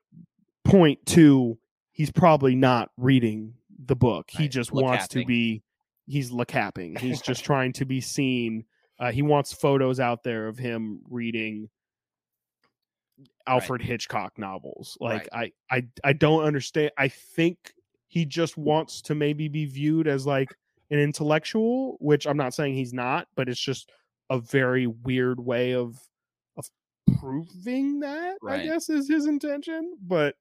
[0.64, 1.58] point to
[1.92, 3.54] he's probably not reading
[3.84, 4.30] the book.
[4.30, 4.50] He Right.
[4.50, 5.62] just wants to be
[6.06, 6.98] he's lacapping.
[7.00, 8.64] He's just trying to be seen.
[8.98, 11.68] Uh, he wants photos out there of him reading
[13.46, 14.96] Alfred Hitchcock novels.
[15.00, 16.92] Like I, I I don't understand.
[16.98, 17.72] I think
[18.08, 20.54] he just wants to maybe be viewed as like
[20.90, 23.90] an intellectual, which I'm not saying he's not, but it's just
[24.30, 25.98] a very weird way of
[26.56, 26.68] of
[27.20, 29.96] proving that, I guess is his intention.
[30.02, 30.34] But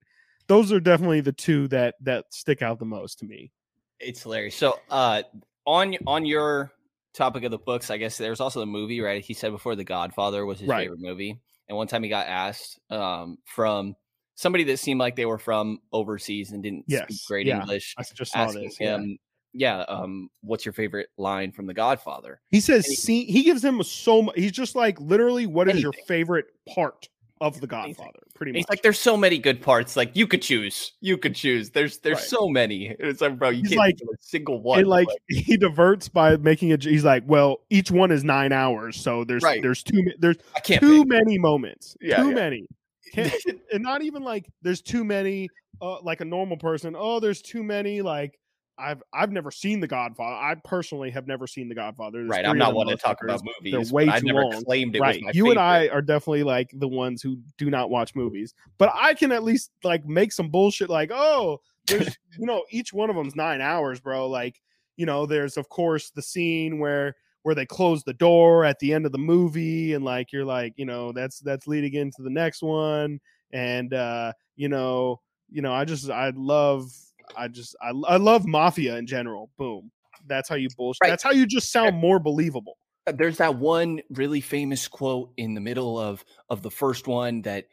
[0.47, 3.51] those are definitely the two that that stick out the most to me.
[3.99, 4.55] it's hilarious.
[4.55, 5.23] So, uh,
[5.65, 6.71] on on your
[7.13, 9.23] topic of the books, I guess there's also the movie, right?
[9.23, 10.83] He said before The Godfather was his Right.
[10.83, 13.95] favorite movie, and one time he got asked um, from
[14.35, 17.95] somebody that seemed like they were from overseas and didn't speak great yeah, English.
[17.97, 18.95] I just saw asking this, yeah.
[18.97, 19.17] him,
[19.55, 22.41] yeah, um, what's your favorite line from The Godfather?
[22.51, 25.81] He says he- see he gives him so much he's just like literally what is
[25.81, 27.09] your favorite part
[27.41, 28.19] of the Godfather?
[28.33, 28.57] Pretty much.
[28.59, 29.95] He's like, there's so many good parts.
[29.95, 31.69] Like you could choose, you could choose.
[31.71, 32.25] There's there's Right.
[32.27, 32.95] so many.
[32.99, 34.79] It's like, bro, you He's can't like- a single one.
[34.79, 38.95] and like he diverts by making it he's like well each one is nine hours
[38.97, 39.61] so there's Right.
[39.61, 42.35] there's too there's I can't too many moments Yeah, too yeah.
[42.35, 42.67] many
[43.15, 45.47] and not even like there's too many
[45.81, 48.37] uh, like a normal person oh there's too many like
[48.78, 50.36] I've I've never seen The Godfather.
[50.36, 52.19] I personally have never seen The Godfather.
[52.19, 54.63] There's Right, I'm not one to talk about movies, They're way too never long.
[54.63, 55.36] claimed it was right.
[55.36, 59.13] you and I are definitely like the ones who do not watch movies, but I
[59.13, 63.15] can at least like make some bullshit like, oh, there's you know each one of
[63.15, 64.28] them's nine hours, bro.
[64.28, 64.61] Like
[64.97, 68.91] you know, there's of course the scene where where they close the door at the
[68.93, 72.30] end of the movie, and like you're like, you know, that's that's leading into the
[72.30, 73.19] next one,
[73.51, 76.91] and uh, you know, you know, I just I love
[77.36, 79.49] I just I, I love mafia in general.
[79.57, 79.91] Boom.
[80.28, 80.99] That's how you bullshit.
[81.03, 81.09] Right.
[81.09, 82.78] That's how you just sound more believable.
[83.07, 87.41] Uh, there's that one really famous quote in the middle of of the first one
[87.43, 87.65] that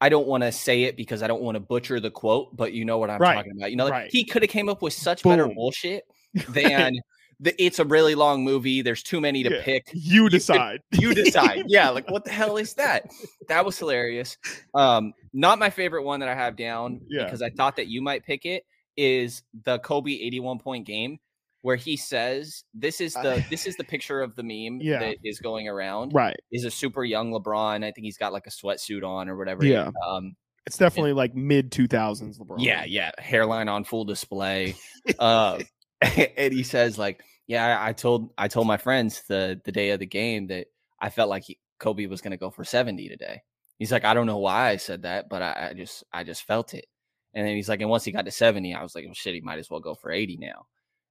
[0.00, 2.72] I don't want to say it because I don't want to butcher the quote, but
[2.72, 3.70] you know what I'm Right, talking about.
[3.70, 4.10] You know, like, right.
[4.10, 6.04] he could have came up with such better bullshit
[6.48, 6.94] than
[7.38, 8.80] the, it's a really long movie.
[8.82, 9.90] There's too many to Yeah, pick.
[9.92, 10.80] You decide.
[10.92, 11.64] You decide.
[11.68, 13.10] yeah, like what the hell is that?
[13.48, 14.38] That was hilarious.
[14.74, 17.24] Um, not my favorite one that I have down Yeah.
[17.24, 18.64] because I thought that you might pick it
[18.96, 21.18] is the Kobe 81 point game
[21.62, 24.98] where he says this is the this is the picture of the meme Yeah.
[25.00, 26.36] that is going around Right.
[26.50, 27.84] is a super young LeBron.
[27.84, 29.64] I think he's got like a sweatsuit on or whatever.
[29.64, 29.90] Yeah.
[30.08, 30.36] Um,
[30.66, 32.56] It's definitely like mid two thousands LeBron.
[32.64, 33.10] yeah, yeah.
[33.18, 34.74] Hairline on full display.
[35.18, 35.58] uh,
[36.36, 39.90] and he says like, yeah, I, I told I told my friends the the day
[39.90, 40.68] of the game that
[41.00, 43.42] I felt like he, Kobe was going to go for 70 today.
[43.78, 46.44] He's like, I don't know why I said that, but I, I just I just
[46.44, 46.86] felt it.
[47.34, 49.34] And then he's like, and once he got to 70, I was like, well, shit,
[49.34, 50.66] he might as well go for 80 now.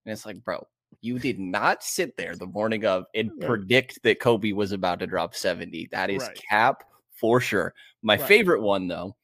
[0.05, 0.65] And it's like, bro,
[1.01, 3.47] you did not sit there the morning of and Right.
[3.47, 5.87] predict that Kobe was about to drop 70.
[5.91, 6.41] That is Right.
[6.49, 7.73] cap for sure.
[8.01, 8.27] My Right.
[8.27, 9.15] favorite one though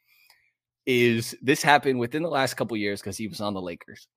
[0.85, 4.07] is this happened within the last couple years because he was on the Lakers.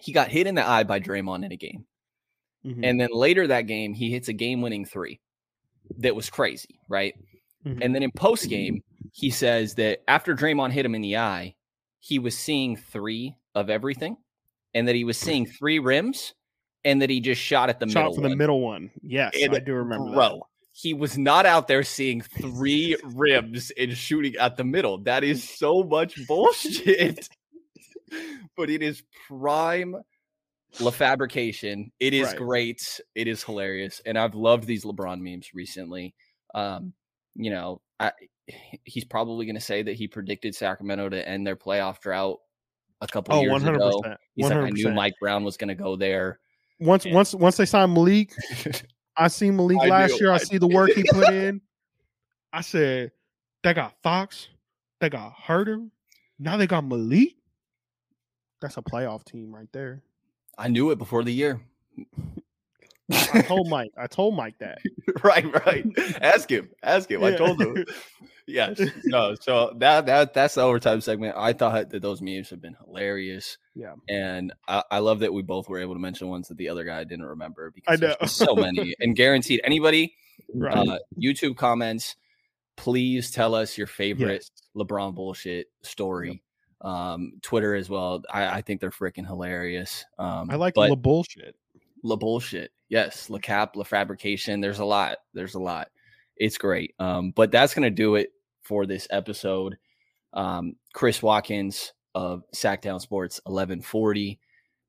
[0.00, 1.86] He got hit in the eye by Draymond in a game.
[2.64, 2.84] Mhm.
[2.84, 5.20] And then later that game, he hits a game winning three
[5.98, 7.14] that was crazy, right?
[7.64, 7.82] Mhm.
[7.82, 11.54] And then in post game, he says that after Draymond hit him in the eye,
[12.04, 14.14] he was seeing three of everything
[14.74, 16.34] and that he was seeing three rims
[16.84, 18.90] and that he just shot at the shot middle for the middle one.
[19.02, 20.14] Yes, And I do remember that.
[20.14, 20.42] Bro,
[20.72, 24.98] he was not out there seeing three rims and shooting at the middle.
[24.98, 27.26] That is so much bullshit.
[28.56, 29.96] but it is prime
[30.80, 31.90] LaFabrication.
[32.00, 32.36] It is Right.
[32.36, 33.00] great.
[33.14, 34.02] It is hilarious.
[34.04, 36.14] And I've loved these LeBron memes recently.
[36.54, 36.92] Um,
[37.34, 38.12] you know, I,
[38.84, 42.38] he's probably going to say that he predicted Sacramento to end their playoff drought
[43.00, 44.00] a couple Oh, years ago.
[44.04, 46.40] 100%, He's like, I knew Mike Brown was going to go there.
[46.80, 48.32] Once once once they signed Malik,
[49.16, 50.32] I seen Malik I last knew, year.
[50.32, 51.60] I, I see the work he put in.
[52.52, 53.12] I said,
[53.62, 54.48] they got Fox,
[55.00, 55.88] they got Huerter,
[56.38, 57.36] now they got Malik.
[58.60, 60.02] That's a playoff team right there.
[60.58, 61.60] I knew it before the year.
[63.12, 63.92] I told Mike.
[63.98, 64.78] I told Mike that.
[65.22, 65.86] right, right.
[66.20, 66.70] Ask him.
[66.82, 67.22] Ask him.
[67.22, 67.84] I told him.
[68.46, 68.80] Yes.
[69.04, 69.34] No.
[69.40, 71.34] So that that that's the overtime segment.
[71.36, 73.58] I thought that those memes have been hilarious.
[73.74, 73.94] Yeah.
[74.08, 76.84] And I, I love that we both were able to mention ones that the other
[76.84, 78.26] guy didn't remember because there's know.
[78.26, 78.94] so many.
[79.00, 80.14] And guaranteed anybody
[80.52, 80.76] Right.
[80.76, 82.16] uh, YouTube comments,
[82.76, 84.50] please tell us your favorite Yes.
[84.76, 86.42] LeBron bullshit story.
[86.80, 88.22] Um, Twitter as well.
[88.30, 90.04] I, I think they're freaking hilarious.
[90.18, 91.56] Um, I like the bullshit.
[92.02, 92.72] La bullshit.
[92.88, 93.30] Yes.
[93.30, 94.60] La cap, la fabrication.
[94.60, 95.18] There's a lot.
[95.32, 95.88] There's a lot.
[96.36, 96.94] It's great.
[96.98, 98.30] Um, but that's gonna do it
[98.62, 99.76] for this episode.
[100.32, 104.38] Um, Chris Watkins of Sactown Sports 1140,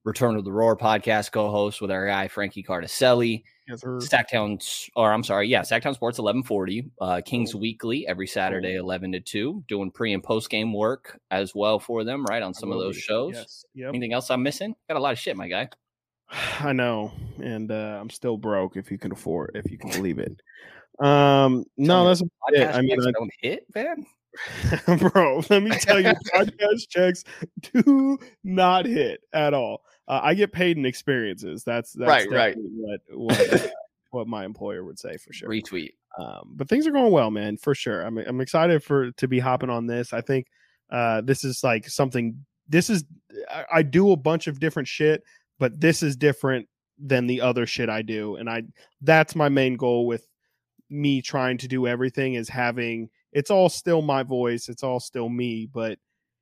[0.04, 3.44] Return of the Roar podcast co-host with our guy Frankie Cardicelli.
[3.68, 4.00] Yes, sir.
[4.00, 9.20] Sactown, or I'm sorry, yeah, Sactown Sports 1140, uh, Kings Weekly every Saturday 11 to
[9.20, 12.80] 2, doing pre and post game work as well for them, right on some of
[12.80, 13.02] those be.
[13.02, 13.34] shows.
[13.34, 13.66] Yes.
[13.74, 13.90] Yep.
[13.90, 14.76] Anything else I'm missing?
[14.88, 15.70] Got a lot of shit, my guy.
[16.60, 17.12] I know,
[17.42, 18.78] and uh, I'm still broke.
[18.78, 20.42] If you can afford, if you can believe it.
[21.00, 22.32] Um, no, that's it.
[22.50, 24.06] Podcast I mean, I- don't hit, man.
[25.00, 25.42] bro.
[25.50, 27.24] Let me tell you, podcast checks
[27.74, 29.82] do not hit at all.
[30.08, 31.64] Uh, I get paid in experiences.
[31.64, 32.56] That's, that's Right, right.
[32.58, 33.68] What what, uh,
[34.12, 35.50] what my employer would say for sure.
[35.50, 35.94] Retweet.
[36.18, 38.02] Um, but things are going well, man, for sure.
[38.02, 40.14] I'm I'm excited for to be hopping on this.
[40.14, 40.48] I think
[40.90, 42.46] uh, this is like something.
[42.70, 43.04] This is
[43.50, 45.24] I, I do a bunch of different shit,
[45.60, 48.64] but this is different than the other shit I do, and I
[49.02, 50.28] that's my main goal with
[50.90, 55.30] me trying to do everything is having it's all still my voice, it's all still
[55.30, 56.00] me, but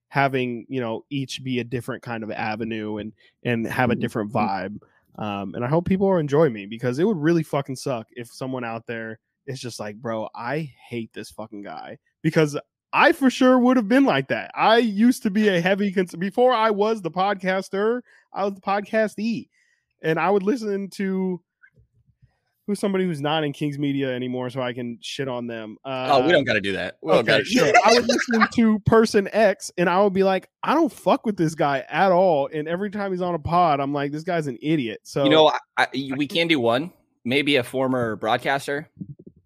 [0.09, 4.31] having you know each be a different kind of avenue and and have a different
[4.31, 4.77] vibe.
[5.17, 8.63] Um, and I hope people enjoy me because it would really fucking suck if someone
[8.63, 12.57] out there is just like, bro, I hate this fucking guy because
[12.93, 14.51] I for sure would have been like that.
[14.53, 18.61] I used to be a heavy cons- before I was the podcaster, I was the
[18.61, 19.49] podcastee,
[20.03, 21.41] and I would listen to
[22.67, 25.77] who's somebody who's not in Kings Media anymore, so I can shit on them.
[25.83, 26.97] Uh, oh, we don't got to do that.
[27.01, 27.73] We okay, sure.
[27.83, 31.35] I would listen to person X and I would be like, I don't fuck with
[31.35, 32.47] this guy at all.
[32.53, 35.01] And every time he's on a pod, I'm like, this guy's an idiot.
[35.03, 36.91] So you know, I, I, we can do one.
[37.25, 38.89] Maybe a former broadcaster.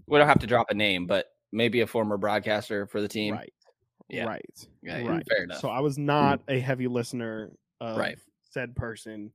[0.08, 1.28] We don't have to drop a name, but
[1.58, 3.34] maybe a former broadcaster for the team.
[3.34, 3.54] Right.
[4.08, 4.26] Yeah.
[4.26, 5.24] right, Yeah, right.
[5.28, 5.60] fair enough.
[5.60, 7.52] So I was not a heavy listener
[7.82, 8.18] of Right.
[8.50, 9.32] said person.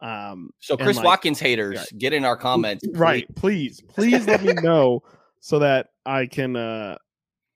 [0.00, 2.86] Um, So Chris like, Watkins haters, get in our comments.
[2.92, 3.26] right?
[3.34, 5.02] Please, please let me know
[5.40, 6.98] so that I can uh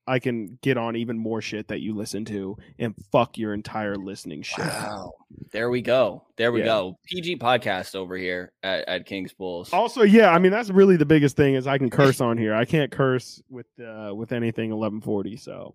[0.09, 3.97] I can get on even more shit that you listen to and fuck your entire
[3.97, 4.65] listening shit.
[4.65, 5.13] Wow.
[5.53, 6.25] There we go.
[6.37, 6.67] There we Yeah.
[6.67, 6.99] go.
[7.07, 9.73] PG podcast over here at, at Kings Pulse.
[9.73, 12.55] Also, yeah, I mean that's really the biggest thing is I can curse on here.
[12.55, 15.37] I can't curse with uh with anything 1140.
[15.37, 15.75] So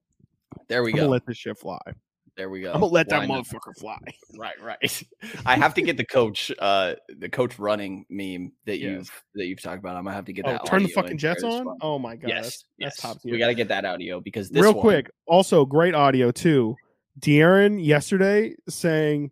[0.67, 1.07] There we I'm go.
[1.07, 1.79] let this shit fly.
[2.35, 2.69] There we go.
[2.73, 3.45] I'm gonna let that Why not?
[3.45, 3.97] motherfucker fly.
[4.37, 5.03] Right, right.
[5.45, 8.89] I have to get the coach, uh, the coach running meme that Yes.
[8.91, 9.95] you've that you've talked about.
[9.95, 10.65] I'm gonna have to get Oh, that.
[10.65, 11.67] turn the fucking Jets on.
[11.81, 12.89] Oh my god, yes, that's, yes.
[12.95, 13.33] that's top tier.
[13.33, 16.75] We got to get that audio because this Real one- quick, also great audio too.
[17.19, 19.29] De'Aaron yesterday saying,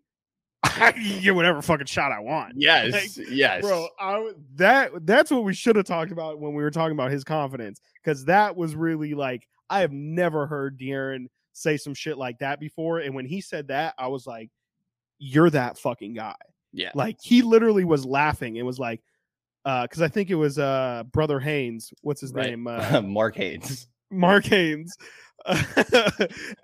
[0.64, 3.62] "I can get whatever fucking shot I want." Yes, yes.
[3.62, 3.88] bro.
[4.00, 7.24] I, that that's what we should have talked about when we were talking about his
[7.24, 12.40] confidence because that was really like I have never heard De'Aaron say some shit like
[12.40, 14.50] that before, and when he said that, I was like,
[15.20, 16.36] "You're that fucking guy."
[16.74, 16.92] Yeah.
[16.96, 19.02] Like he literally was laughing and was like,
[19.66, 21.94] uh, because I think it was uh brother Haynes.
[22.02, 22.52] What's his Right.
[22.52, 22.68] name?
[22.68, 23.88] Uh, Mark Haynes.
[24.10, 24.96] Mark Haynes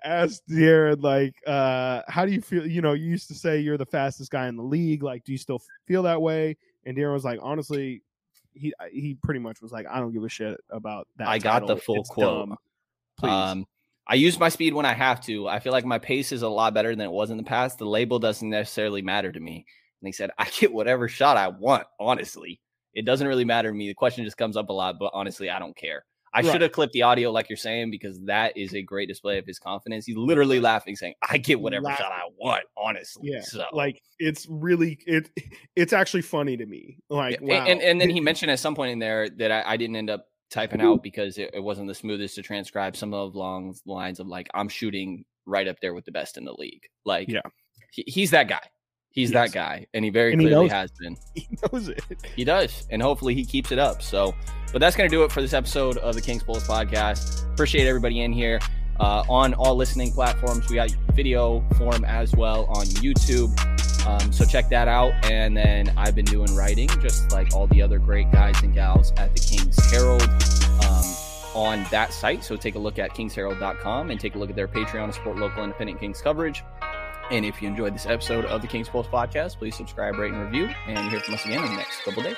[0.04, 2.66] asked De'Aaron, like, uh, how do you feel?
[2.66, 5.02] You know, you used to say you're the fastest guy in the league.
[5.02, 6.56] Like, do you still feel that way?
[6.84, 8.02] And De'Aaron was like, honestly,
[8.54, 11.28] he he pretty much was like, I don't give a shit about that.
[11.28, 12.50] I got the full It's quote.
[13.22, 13.66] Um,
[14.08, 15.48] I use my speed when I have to.
[15.48, 17.78] I feel like my pace is a lot better than it was in the past.
[17.78, 19.66] The label doesn't necessarily matter to me.
[20.00, 22.60] And he said, I get whatever shot I want, honestly.
[22.94, 23.88] It doesn't really matter to me.
[23.88, 26.04] The question just comes up a lot, but honestly, I don't care.
[26.34, 26.52] I Right.
[26.52, 29.46] should have clipped the audio like you're saying because that is a great display of
[29.46, 30.04] his confidence.
[30.04, 32.04] He's literally laughing, saying, I get whatever Laughing.
[32.04, 33.30] shot I want, honestly.
[33.32, 35.30] Yeah, So like it's really it.
[35.76, 36.98] It's actually funny to me.
[37.08, 37.66] Like, Yeah, wow.
[37.66, 40.10] and, and then he mentioned at some point in there that I, I didn't end
[40.10, 44.20] up typing out because it, it wasn't the smoothest to transcribe some of long lines
[44.20, 46.82] of like I'm shooting right up there with the best in the league.
[47.04, 47.40] Like, Yeah.
[47.92, 48.60] he, he's that guy.
[49.10, 49.50] He's Yes.
[49.50, 51.16] that guy, and he very And clearly knows- has been.
[51.34, 52.02] he knows it.
[52.36, 54.02] He does, and hopefully he keeps it up.
[54.02, 54.34] So,
[54.72, 57.50] but that's going to do it for this episode of the Kings Pulse podcast.
[57.52, 58.60] Appreciate everybody in here
[59.00, 60.68] uh, on all listening platforms.
[60.68, 63.56] We got video form as well on YouTube.
[64.06, 65.12] Um, so check that out.
[65.24, 69.12] And then I've been doing writing, just like all the other great guys and gals
[69.16, 71.04] at the Kings Herald um,
[71.54, 72.44] on that site.
[72.44, 75.36] So take a look at kingsherald.com and take a look at their Patreon to support
[75.36, 76.62] local independent Kings coverage.
[77.30, 80.42] And if you enjoyed this episode of the Kings Pulse podcast, please subscribe, rate, and
[80.42, 80.70] review.
[80.86, 82.36] And you'll hear from us again in the next couple days.